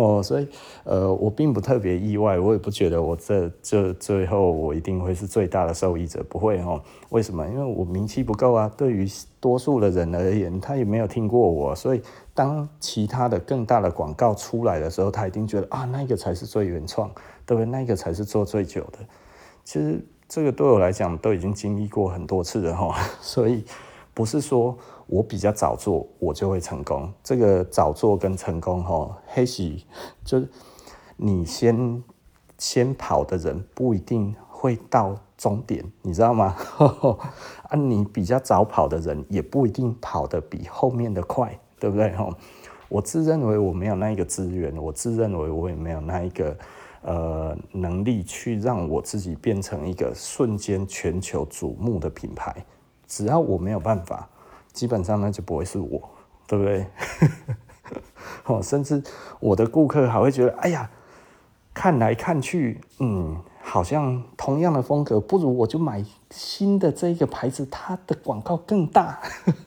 [0.00, 0.48] 哦，所以
[0.84, 6.80] 呃，我并不特别意外，我也不觉得我这这最后我一定会是最大的受益者，不会哦。
[7.10, 7.46] 为什么？
[7.48, 8.70] 因为我名气不够啊。
[8.76, 9.06] 对于
[9.40, 12.00] 多数的人而言，他也没有听过我，所以
[12.32, 17.10] 当其他的更大的广告出来的时候，他一定觉得啊，那个才是最原创，
[17.44, 17.66] 对不对？
[17.66, 18.98] 那个才是做最久的。
[19.64, 23.64] 其实这个对我来讲都已经经历过很多次了哈， 所以
[24.14, 24.76] 不是说。
[25.10, 27.12] 我比较早做，我就会成功。
[27.20, 29.84] 这个早做跟成功，哈，黑喜
[30.24, 30.48] 就是
[31.16, 32.00] 你先
[32.56, 36.54] 先跑的人不一定会到终点，你知道吗？
[37.68, 42.12] 啊，你比较早跑的人也不一定跑得比后面的快，对不对？
[42.12, 42.28] 哈，
[42.88, 46.56] 我自认为我没有那一个资源，我自认为我也没有那一个
[47.02, 52.64] 呃能力去让我自己变成一个瞬间全球瞩目的品牌。
[53.08, 54.28] 只要我没有办法。
[54.72, 56.00] 基本上呢就不会是我，
[56.46, 56.86] 对不对？
[58.46, 59.02] 哦，甚至
[59.40, 60.90] 我的顾客还会觉得，哎呀，
[61.74, 69.20] 看来看去，嗯，好像同样的风格，不如我就买新的这个牌子，它的广告更大，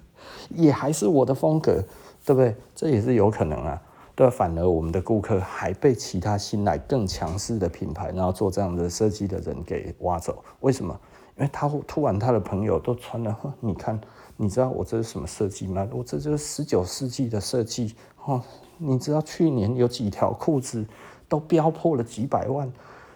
[0.50, 1.84] 也还是我的风格，
[2.26, 2.56] 对不对？
[2.76, 3.82] 这也是有可能啊。
[4.16, 10.44] 对，反而我们的顾客还被其他新来更强势的品牌，然后做这样的设计的人给挖走。
[10.60, 10.98] 为什么？
[11.36, 14.00] 因为他突然他的朋友都穿了，你看，
[14.44, 15.88] 你知道我这是什么设计吗？
[15.92, 18.42] 我这就是十九世纪的设计哦。
[18.78, 20.86] 你知道去年有几条裤子
[21.30, 22.72] 都飙破了几百万，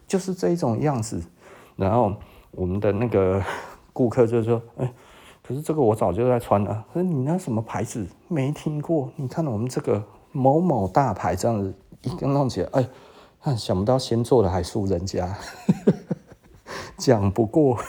[0.08, 1.22] 就是这种样子。
[1.76, 2.14] 然后
[2.52, 3.44] 我们的那个
[3.92, 4.94] 顾客就说：“哎，
[5.44, 6.86] 可是这个我早就在穿了。
[6.94, 9.12] 可是你那什么牌子没听过？
[9.16, 10.04] 你看我们这个。”
[10.34, 11.74] 某某大牌这样子
[12.04, 12.88] 一个弄起来，
[13.42, 15.36] 哎，想不到先做的还输人家，
[16.96, 17.80] 讲不过，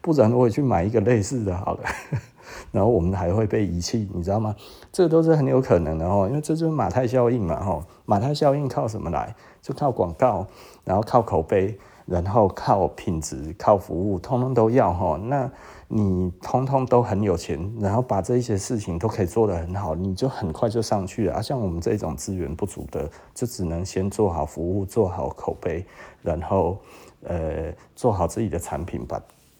[0.00, 1.80] 不然我也去买一个类似的好了。
[2.72, 4.54] 然后我们还会被遗弃，你知道吗？
[4.92, 9.34] 这都是很有可能的哦，因为这就是马太效应嘛，吼，马太效应靠什么来？
[9.60, 10.46] 就靠广告，
[10.84, 15.18] 然后靠口碑，然后靠品质，靠服务，通通都要哈。
[15.24, 15.50] 那。
[15.90, 21.40] 你通通都很有钱，然后把这一些事情都可以做得很好，你就很快就上去了啊！
[21.40, 25.86] 像我们这种资源不足的，就只能先做好服务，做好口碑，
[26.20, 26.76] 然后
[27.22, 29.18] 呃做好自己的产品，把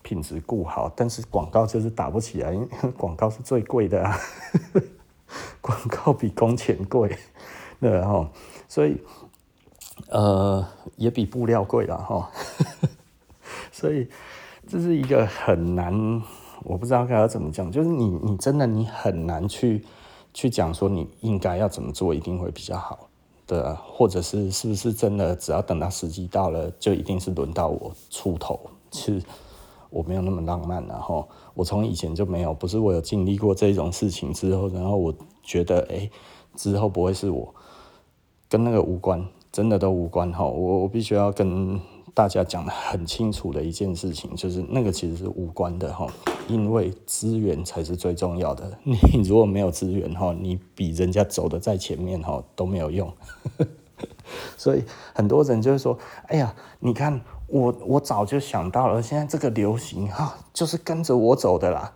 [0.08, 0.90] 品质顾好。
[0.96, 4.18] 但是广告就是打不起来，因 为广告是最贵的啊，
[5.60, 7.16] 广告比工钱贵，
[7.78, 8.26] 然后
[8.66, 8.96] 所以
[10.10, 12.30] 呃也比布料贵了哈，
[13.70, 14.08] 所以。
[14.70, 16.22] 这是一个很难，
[16.62, 19.82] 我不知道该要怎么讲，就是你，你真的你很难去
[20.34, 23.08] 去讲说你应该要怎么做，一定会比较好
[23.46, 28.60] 的，或者是是不是真的，只要等到时机到了，就一定是轮到我出头。
[28.90, 29.24] 其实
[29.90, 36.10] 我没有那么浪漫，然后我从以前就没有，不是我有经历过这种事情之后，然后我觉得哎，
[36.56, 37.54] 之后不会是我，
[38.48, 41.80] 跟那个无关，真的都无关哈，我我必须要跟。
[42.14, 46.04] 大家讲得很清楚的一件事情，就是那个其实是无关的哈，
[46.48, 48.76] 因为资源才是最重要的。
[48.82, 53.08] 你如果没有资源哈，你比人家走的在前面哈都没有用。
[54.58, 54.82] 所以
[55.14, 61.92] 很多人就是说：“哎呀，你看我我早就想到了，现在这个流行哈，就是跟着我走的啦。”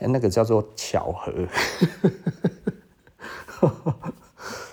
[0.00, 1.32] 那个叫做巧合。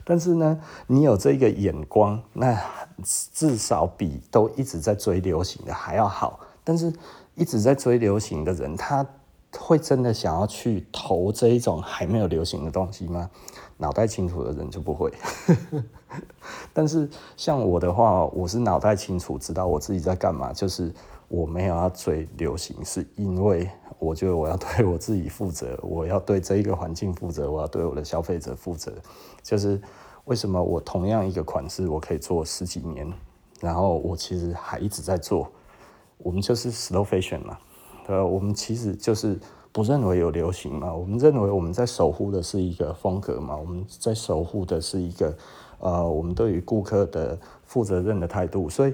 [0.03, 2.59] 但是呢，你有这个眼光，那
[3.03, 6.39] 至少比都一直在追流行的还要好。
[6.63, 6.91] 但是
[7.36, 9.05] 一直在追流行的人，他
[9.57, 13.29] 会真的想要去投这一种还没有流行的东西吗？
[13.77, 15.13] 脑袋清楚的人就不会。
[16.74, 20.93] 但是像我的话，我是脑袋清楚，知道我自己在干嘛，就是
[21.28, 28.91] 我没有要追流行，是因为我觉得我要对我自己负责，我要对这一个环境负责，我要对我的消费者负责。
[29.41, 29.82] 就是
[30.26, 33.12] 为什么我同样一个款式，我可以做十几年，
[33.59, 35.49] 然后我其实还一直在做。
[36.18, 37.57] 我们就是 slow fashion 嘛，
[38.07, 39.39] 呃，我们其实就是。
[39.74, 40.93] 不认为有流行嘛？
[40.93, 43.55] 我们认为我们在守护的是一个风格嘛？
[43.55, 45.34] 我们在守护的是一个
[45.82, 48.69] 呃，我们对于顾客的负责任的态度。
[48.69, 48.93] 所以，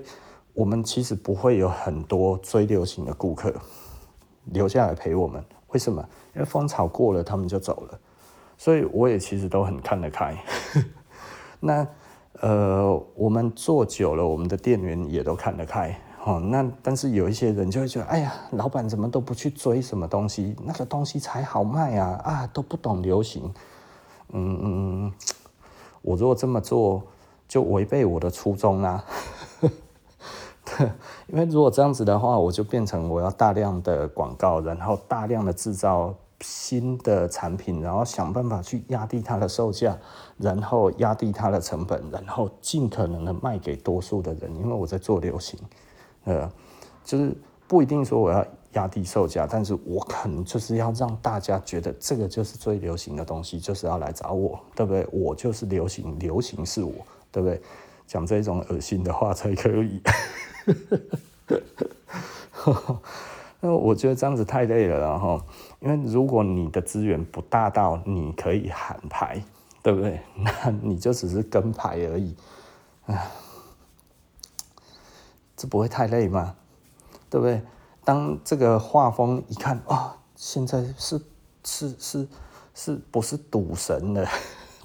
[0.53, 3.53] 我们其实不会有很多追流行的顾客
[4.45, 5.43] 留下来陪我们。
[5.67, 6.01] 为什么？
[6.33, 7.99] 因为风潮过了，他们就走了。
[8.57, 10.35] 所以，我也其实都很看得开。
[11.59, 11.85] 那
[12.39, 15.99] 呃，我们做久了，我们的店员也都看得开。
[16.23, 22.21] 哦，那但是有一些人就会觉得，哎呀，老板怎么都不去追什么东西，那个东西才好卖啊！
[22.23, 23.51] 啊，都不懂流行。
[24.33, 25.13] 嗯嗯，
[26.01, 27.03] 我如果这么做，
[27.47, 29.03] 就违背我的初衷 啦。
[31.27, 39.97] 因为如果这样子的话，我就变成我要大量的广告，然后大量的制造新的产品，然后想办法去压低它的售价，
[40.37, 45.59] 然后压低它的成本，然后尽可能的卖给多数的人，因为我在做流行。
[46.25, 46.51] 呃，
[47.03, 47.35] 就是
[47.67, 55.05] 不一定说我要压低售价，但是我可能就是要让大家觉得这个就是最流行的东西，就是要来找我，对不对？
[55.11, 56.93] 我就是流行，流行是我，
[57.31, 57.61] 对不对？
[58.05, 60.01] 讲这种恶心的话才可以。
[63.59, 65.41] 那我觉得这样子太累了，然后，
[65.81, 69.41] 因为如果你的资源不大到你可以喊牌，
[69.81, 70.19] 对不对？
[70.37, 72.35] 那你就只是跟牌而已，
[73.07, 73.31] 啊。
[75.57, 76.55] 这不会太累吗？
[77.29, 77.61] 对不对？
[78.03, 81.21] 当这个画风一看啊、哦，现在是
[81.63, 82.27] 是是
[82.73, 84.25] 是不是赌神的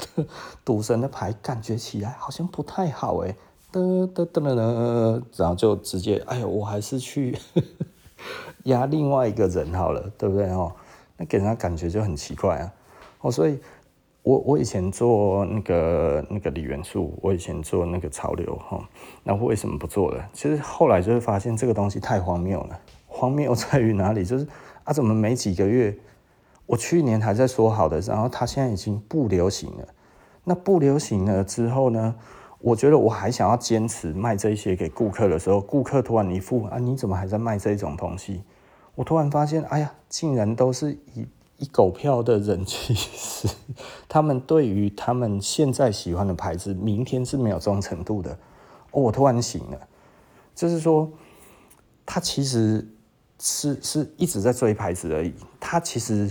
[0.65, 3.37] 赌神的牌，感觉起来好像不太好哎，
[3.71, 3.81] 哒
[4.13, 7.39] 哒哒哒哒，然后就直接哎呀，我还是去
[8.65, 10.73] 压另外一个人好了，对不对哦？
[11.17, 12.73] 那给人家感觉就很奇怪啊。
[13.21, 13.61] 哦，所以
[14.23, 18.89] 我我以前做那个那个锂元素，我以前做那个潮流哈，
[19.25, 20.25] 那为什么不做了？
[20.33, 22.81] 其实后来就会发现这个东西太荒谬了。
[23.07, 24.25] 荒谬在于哪里？
[24.25, 24.47] 就是
[24.85, 25.97] 啊，怎么没几个月，
[26.67, 29.89] 我去年还在说好的，然后它现在已经不流行了。
[30.45, 32.15] 那不流行了之后呢？
[32.61, 38.45] 我觉得我还想要坚持卖这些给顾客的时候，顾客突然一副啊，你怎么还在卖这种东西？
[38.95, 41.27] 我突然发现，哎呀，竟然都是一
[41.67, 43.49] 狗票的人，其实
[44.09, 48.37] 他们对于他们现在喜欢的牌子，明天是没有忠诚度的。
[48.91, 49.79] 我突然醒了，
[50.55, 51.11] 就是说，
[52.05, 52.87] 他其实
[53.39, 56.31] 是是一直在追牌子而已，他其实。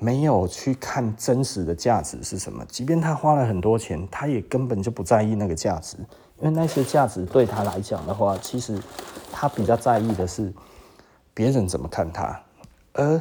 [0.00, 5.96] 没有去看真实的价值是什么，即便他花了很多钱，他也根本就不在意那个价值，
[6.38, 8.80] 因为那些价值对他来讲的话，其实
[9.32, 10.54] 他比较在意的是
[11.34, 12.40] 别人怎么看他，
[12.92, 13.20] 而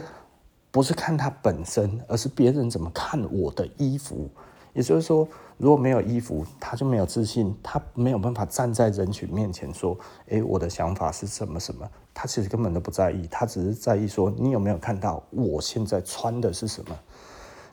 [0.72, 4.30] 不是看他本身，而是别人怎么看我的衣服。
[4.74, 9.98] 也就是说，如果没有衣服，他就没有自信，他没有办法站在人群面前说
[10.30, 16.96] ：“诶，我的想法是什么什么。”他其实根本都不在意，他只是在意说：“你有没有看到我现在穿的是什么？”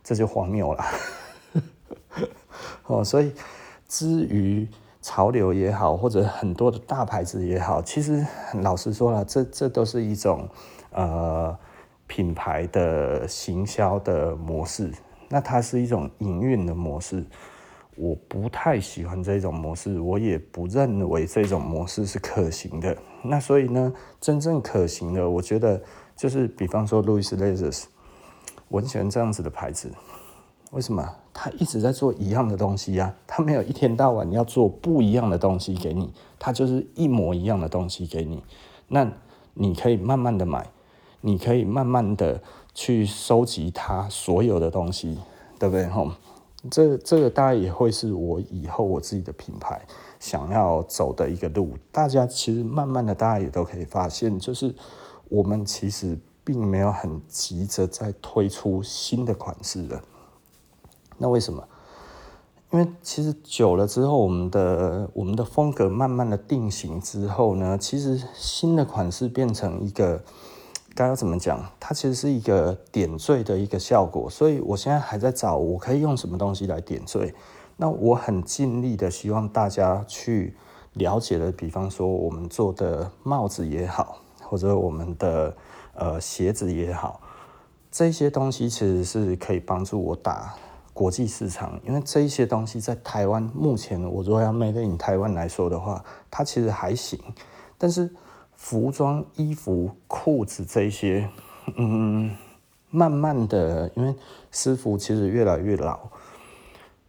[0.03, 0.85] 这就荒谬了。
[2.87, 3.33] 哦，所以
[3.87, 4.67] 至于
[5.03, 8.27] 潮流也好，或者很多的大牌子也好，其实
[8.63, 10.49] 老实说了，这这都是一种
[10.91, 11.55] 呃
[12.07, 14.91] 品牌的行销的模式。
[15.29, 17.25] 那它是一种营运的模式，
[17.97, 22.97] 我不太喜欢这种模式，我也不认为这种模式是可行的。
[23.23, 25.83] 那所以呢，真正可行的，我觉得
[26.15, 27.89] 就是比方说路易斯莱瑟斯，
[28.69, 29.91] 我很喜欢这样子的牌子。
[30.71, 31.09] 为什么？
[31.33, 38.43] 他一直在做一样的东西呀，他没有一天到晚要做不一样的东西给你，他就是一模一样的东西给你。
[38.87, 39.11] 那
[39.55, 40.69] 你可以慢慢的买，
[41.25, 42.41] 你可以慢慢的。
[42.77, 45.17] 去收集它所有的东西，
[45.61, 45.87] 对不对？
[45.87, 46.11] 吼，
[46.69, 49.81] 这这个大概也会是我以后我自己的品牌
[50.19, 51.79] 想要走的一个路。
[51.93, 54.75] 大家其实慢慢的，大家也都可以发现，就是
[55.29, 60.03] 我们其实并没有很急着在推出新的款式的。
[61.17, 61.63] 那为什么？
[62.73, 70.25] 因为其实久了之后，我们的我们的风格慢慢的定型之后呢，其实新的款式变成一个。
[70.95, 71.61] 该要怎么讲？
[71.81, 77.35] 它其实是一个点缀的一个效果，所以我现在还在找我可以用什么东西来点缀。
[77.77, 80.57] 那我很尽力的希望大家去
[80.93, 85.57] 了解的，比方说我们做的帽子也好，或者我们的
[85.95, 87.21] 呃鞋子也好，
[87.91, 90.55] 这些东西其实是可以帮助我打
[90.93, 97.19] 国际市场，因为这一些东西在台湾目前我如果要 made in 台湾来说的话，它其实还行，
[97.77, 98.09] 但是。
[98.65, 101.29] 服装、衣服、裤子这些，
[101.77, 102.35] 嗯，
[102.89, 104.15] 慢慢的，因为
[104.51, 105.99] 师傅其实越来越老，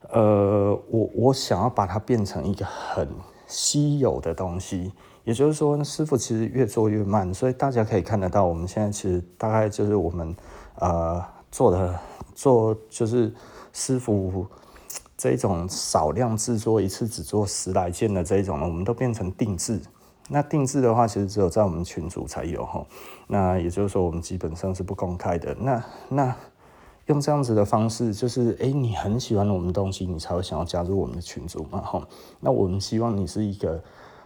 [0.09, 3.07] 呃，我我想要把它变成一个很
[3.47, 4.91] 稀有的东西，
[5.23, 10.35] 也就是说，师傅其实越做越慢，所以大家可以看得到，我们现在其实大概就是我们
[10.79, 11.97] 呃做的
[12.33, 13.33] 做就是
[13.71, 14.45] 师傅
[15.15, 19.79] 这种少量制作，一次只做十来件的这种，我们都变成定制。
[20.27, 22.83] 那定制的话，其实只有在我们群组才有哈。
[23.27, 25.55] 那也就是说，我们基本上是不公开的。
[25.59, 26.35] 那那
[27.05, 32.07] 用这样子的方式，就是哎、欸，你很喜欢我们东西，你才会想要加入我们的群组嘛哈。
[32.39, 33.79] 那我们希望你是一个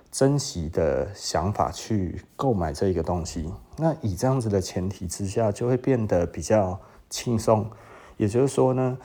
[0.10, 3.52] 珍惜的想法去购买这个东西。
[3.76, 6.80] 那以这样子的前提之下，就会变得比较
[7.10, 7.70] 轻松。
[8.16, 8.98] 也就是说呢，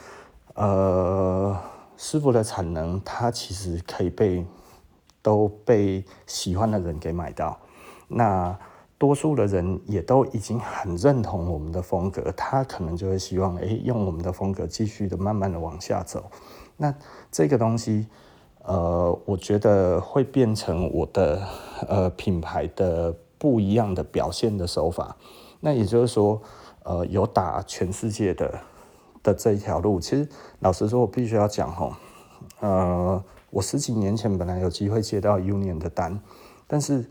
[0.53, 1.57] 呃，
[1.97, 4.45] 师傅的产能，它其实可以被。
[5.25, 7.57] 都被喜欢的人给买到，
[8.07, 8.55] 那
[8.95, 16.29] 多数的人也都已经很认同我们的风格，他可能就会希望，诶，用我们的风格继续的慢慢的往下走。
[16.77, 16.93] 那
[17.31, 18.05] 这个东西，
[18.61, 21.41] 呃，我觉得会变成我的
[21.87, 25.17] 呃品牌的不一样的表现的手法。
[25.59, 26.39] 那也就是说，
[26.83, 28.59] 呃，有打全世界的
[29.23, 29.99] 的这一条路。
[29.99, 31.93] 其实老实说，我必须要讲吼，
[32.59, 33.23] 呃。
[33.55, 36.19] 我十几年前本来有机会接到 Union 的单，
[36.67, 37.09] 但是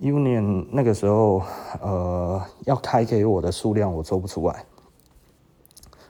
[0.00, 1.40] Union 那个时候，
[1.80, 4.64] 呃，要开给我的数量我做不出来。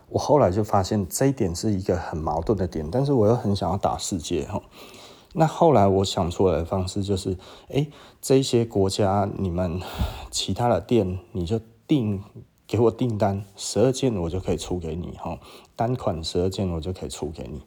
[0.09, 4.63] 我后来就发现这一点是一个很矛盾的点，但是我又很想要打世界哈。
[5.35, 7.37] 那后来我想出来的方式就是，
[7.69, 7.89] 哎，
[8.23, 9.83] 这些国家你们
[10.31, 12.25] 其他的店你就订
[12.67, 15.39] 给我订单，十二件我就可以出给你哈，
[15.77, 17.61] 单款十二件我就可以出给你，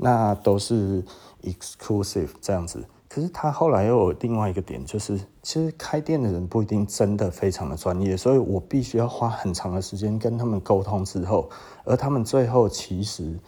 [0.00, 1.04] 那都是。
[1.42, 11.48] exclusive 这样子，可是他后来又有另外一个点，就是其实开店的人不一定真的非常的专业，所以我必须要花很长的时间跟他们沟通之后，
[11.84, 13.40] 而他们最后其实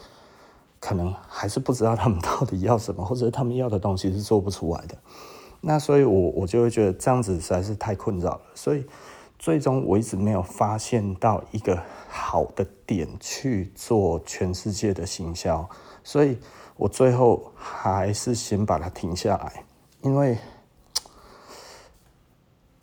[0.80, 4.96] 可能还是不知道他们到底要什么，或者他们要的东西是做不出来的。
[5.60, 8.40] 那所以，我我就会觉得这样子实在是太困扰了。
[8.54, 8.86] 所以，
[9.38, 11.78] 最终我一直没有发现到一个
[12.08, 15.68] 好的点去做全世界的行销。
[16.04, 16.38] 所以
[16.76, 19.64] 我最后还是先把它停下来，
[20.00, 20.38] 因为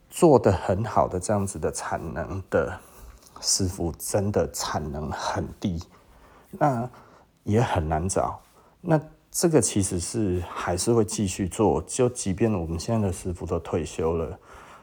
[0.09, 2.77] 做得很好的这样子的产能的
[3.41, 5.81] 师傅，真的产能很低，
[6.51, 6.89] 那
[7.43, 8.39] 也很难找。
[8.81, 8.99] 那
[9.31, 14.39] 这个其实是还是会继续做，就即便我们现在的师傅都退休了，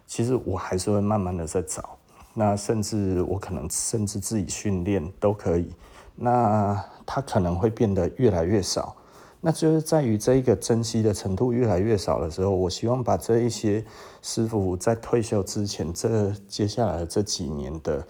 [0.07, 1.99] 其实我还是会慢慢的在找。
[2.33, 5.75] 那甚至我可能甚至自己训练都可以。
[6.15, 8.95] 那它可能会变得越来越少，
[9.41, 13.83] 那就是在于这一个珍惜的程度越来越少的时候，我希望把这一些
[14.21, 18.07] 师傅在退休之前这接下来这几年的，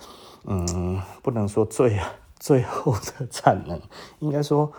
[0.47, 2.01] 嗯，不能说最
[2.41, 3.81] 最后的产能，
[4.19, 4.73] 应该说。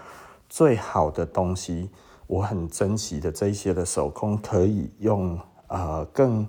[0.50, 1.90] 最好的东西，
[2.26, 5.38] 我很珍惜的这一些的手工，可以用
[5.68, 6.48] 呃更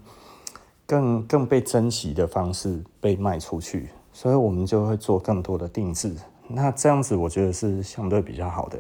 [0.86, 6.14] 更更被珍惜的方式被卖出去，所以我们就会做更多的定制。
[6.48, 8.78] 那这样子我觉得是相对比较好的。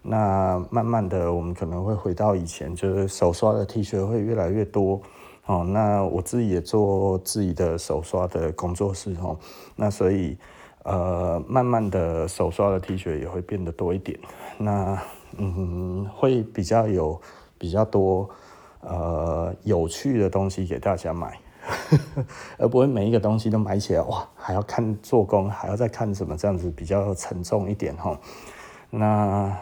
[0.00, 5.00] 那慢慢的，我们可能会回到以前，就是手刷的 T 恤会越来越多
[5.46, 5.64] 哦。
[5.64, 9.36] 那我自己也做自己的手刷的工作室哦。
[9.76, 10.38] 那所以。
[10.84, 14.18] 呃，慢慢的手刷的 T 恤也会变得多一点，
[14.56, 14.98] 那
[15.36, 17.20] 嗯，会比较有
[17.58, 18.26] 比较多
[18.80, 21.38] 呃有趣的东西给大家买，
[22.58, 28.18] 而不会每一个东西都买起来哇，还要看做工，还要再看什么这样子比较沉重一点哈。
[28.90, 29.54] 那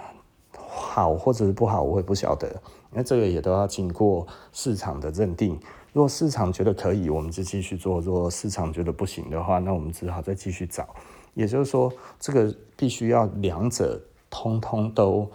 [0.55, 2.49] 好或者是不好，我也不晓得，
[2.93, 5.59] 因为这个也都要经过市场的认定。
[5.93, 10.87] 如果市场觉得可以，我们就继续做；如果市场觉得不行的话，那我们只好再继续找。
[11.35, 14.01] 也就是说，这个必须要两者
[14.31, 15.31] 通通都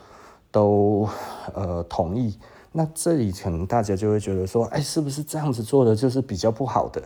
[0.51, 1.09] 都
[1.53, 2.37] 呃同意。
[2.71, 7.03] 那这里可能大家就会觉得说，哎，是不是这样子做的就是比较不好的？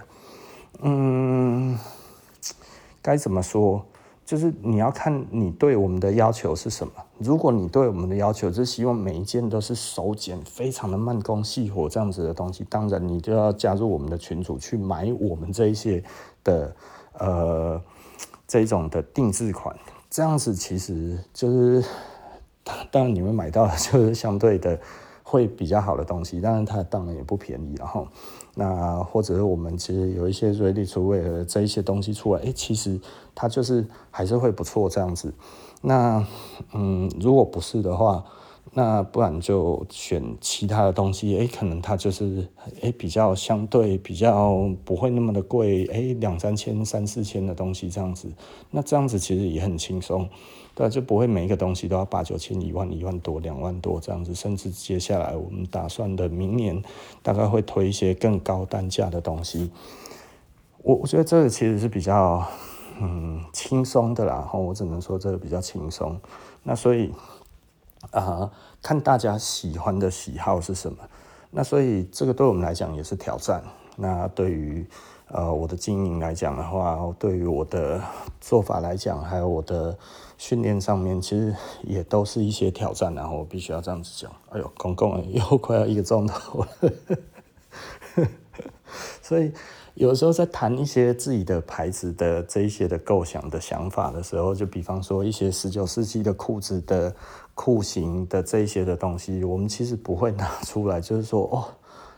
[0.82, 1.78] 嗯，
[3.02, 3.86] 该怎么说？
[4.26, 6.94] 就是你要看你对我们的要求是什么。
[7.20, 16.04] 如果你对我们的要求是希望每一件都是手剪，非常的慢工细活这样子的东西，当然你就要加入我们的群组去买我们这一些
[16.44, 16.76] 的
[17.20, 17.80] 呃
[18.48, 19.76] 这种的定制款。
[20.10, 21.86] 这样子其实就是
[22.90, 24.80] 当然你们买到的就是相对的
[25.36, 28.08] 会比较好的东西，当然它当然也不便宜，然后。
[28.58, 32.98] 那或者是我们其实有一些 ready to wear 的这一些东西出来，哎、其实
[33.36, 35.34] 它就是还是会不错这样子。
[35.82, 36.26] 那
[36.74, 38.24] 嗯，如果不是的话，
[38.74, 42.48] 那不然就选其他的东西，哎、欸，可能它就是
[42.82, 48.30] 哎、欸、比较相对比较不会那么的贵，哎、欸，两三千、三四千的东西这样子。
[48.72, 50.28] 那这样子其实也很轻松。
[50.74, 56.84] 对，就不会每一个东西都要八九千、一万、一万多、两万多这样子，甚至接下来我们打算的明年
[57.24, 59.72] 大概会推一些更高单价的东西。
[60.84, 62.46] 我我觉得这个其实是比较
[63.00, 66.20] 嗯轻松的啦，哈，我只能说这个比较轻松。
[66.62, 67.10] 那所以、
[68.12, 68.52] 呃，
[68.82, 70.98] 看大家喜欢的喜好是什么。
[71.52, 73.64] 那所以这个对我们来讲也是挑战。
[73.96, 74.86] 那对于
[75.28, 78.02] 呃我的经营来讲的话，对于我的
[78.42, 79.98] 做法来讲，还有我的。
[80.38, 84.30] 训练上面其实也都是一些挑战，然后我必须要这样子讲。
[84.50, 88.28] 哎呦，公公又快要一个钟头了，
[89.24, 89.54] 所以
[89.94, 97.16] 有时候在谈一些自己的牌子的这一些的构想的想法的时候，就比方说一些十九世纪的裤子的
[97.56, 101.66] 裤型的这些的东西，我们其实不会拿出来， 就是说哦，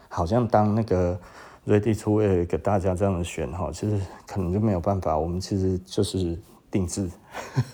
[0.10, 1.18] 好像当那个
[1.66, 5.18] ready to wear 给大家这样的选哈，其实可能就没有办法。
[5.18, 6.38] 我们其实就是
[6.70, 7.10] 定制。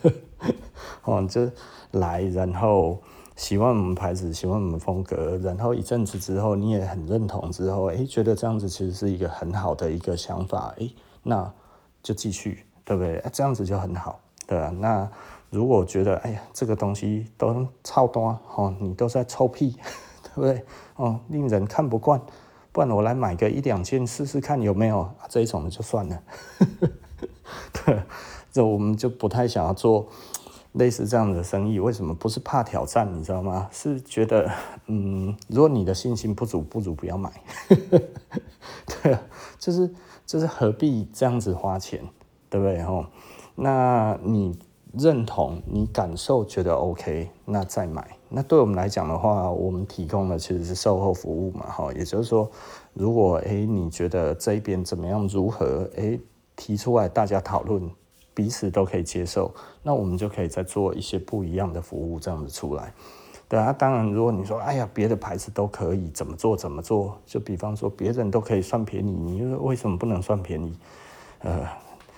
[1.03, 1.49] 哦，就
[1.91, 3.01] 来，然后
[3.35, 10.89] 喜欢我们牌子，喜欢我们风格，然后一阵子之后，你也很认同之后，哎，觉得这样子其实是一个很好的一个想法，哎，
[11.23, 11.51] 那
[12.01, 13.17] 就继续，对不对？
[13.19, 14.69] 哎，这样子就很好，对啊。
[14.69, 15.09] 那
[15.53, 19.77] 如果觉得，哎呀，这个东西都超多，哦，你都在臭屁，
[20.23, 20.65] 对不对？
[20.95, 22.19] 哦，令人看不惯，
[22.71, 26.21] 不然我来买个一两件试试看有没有，这种的就算了，
[27.85, 28.01] 对。
[28.51, 30.07] 这我们就不太想要做
[30.73, 32.13] 类似这样的生意，为什么？
[32.13, 33.67] 不是怕挑战，你知道吗？
[33.71, 34.47] 是觉得，
[34.85, 37.31] 嗯，如果你的信心不足，不如不要买。
[39.01, 39.17] 对，
[39.57, 39.91] 就是
[40.27, 41.99] 就是何必这样子花钱，
[42.47, 42.79] 对不对？
[42.83, 43.07] 哦，
[43.55, 44.55] 那你
[44.93, 48.15] 认同，你感受觉得 OK，那再买。
[48.29, 52.49] 那对我们来讲的话，我们提供的其实是售后服务嘛，哈，也就是说，
[52.93, 56.19] 如果诶你觉得这一边怎么样，如何诶
[56.55, 57.89] 提出来大家讨论。
[58.35, 62.91] 彼此都可以接受，那我们就可以再做一些不一样的服务，这样子出来。
[63.47, 70.75] 对啊，当然，如果你说，哎呀，别的牌子都可以怎么做怎么做，就比方说别人都可以算便宜，你为什么不能算便宜？
[71.41, 71.59] 呃，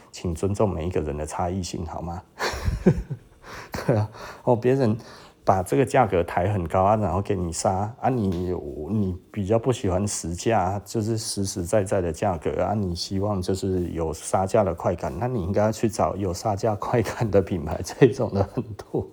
[0.09, 2.23] 请尊重每一个人的差异性，好吗？
[3.85, 4.09] 对啊，
[4.43, 4.97] 哦，别人
[5.43, 8.53] 把这个价格抬很高啊，然后给你杀啊你，你
[8.89, 19.07] 你比较不喜欢实价，就是实实在在的价格啊，你希望就是有杀价的快感，那你应该要去找有杀价快感的品牌，这种的很多。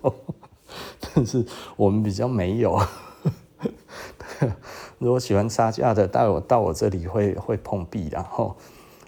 [1.13, 1.45] 但是
[1.75, 2.79] 我们比较没有，
[4.97, 8.57] 如果喜欢杀价的，到我到我这里会会碰壁，然后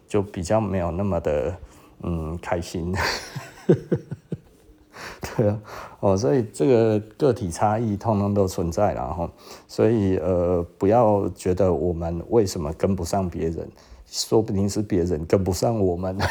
[0.07, 1.57] 就比较没有那么的
[2.03, 2.93] 嗯开心。
[5.37, 5.59] 对啊，
[5.99, 9.29] 哦，所以这个个体差异通通都存在，然后
[9.67, 13.67] 所以呃不要觉得我们为什么跟不上别人，
[14.05, 16.17] 说不定是别人跟不上我们。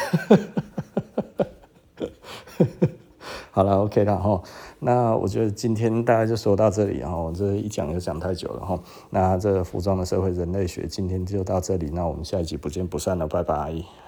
[3.51, 4.41] 好了，OK 了哈。
[4.79, 8.77] 那我觉得今天大概就说到这里，然后这一讲又讲太久了哈。
[9.09, 13.95] 那这个服装的社会人类学今天就到这里，那我们下一集不见不散了，拜拜。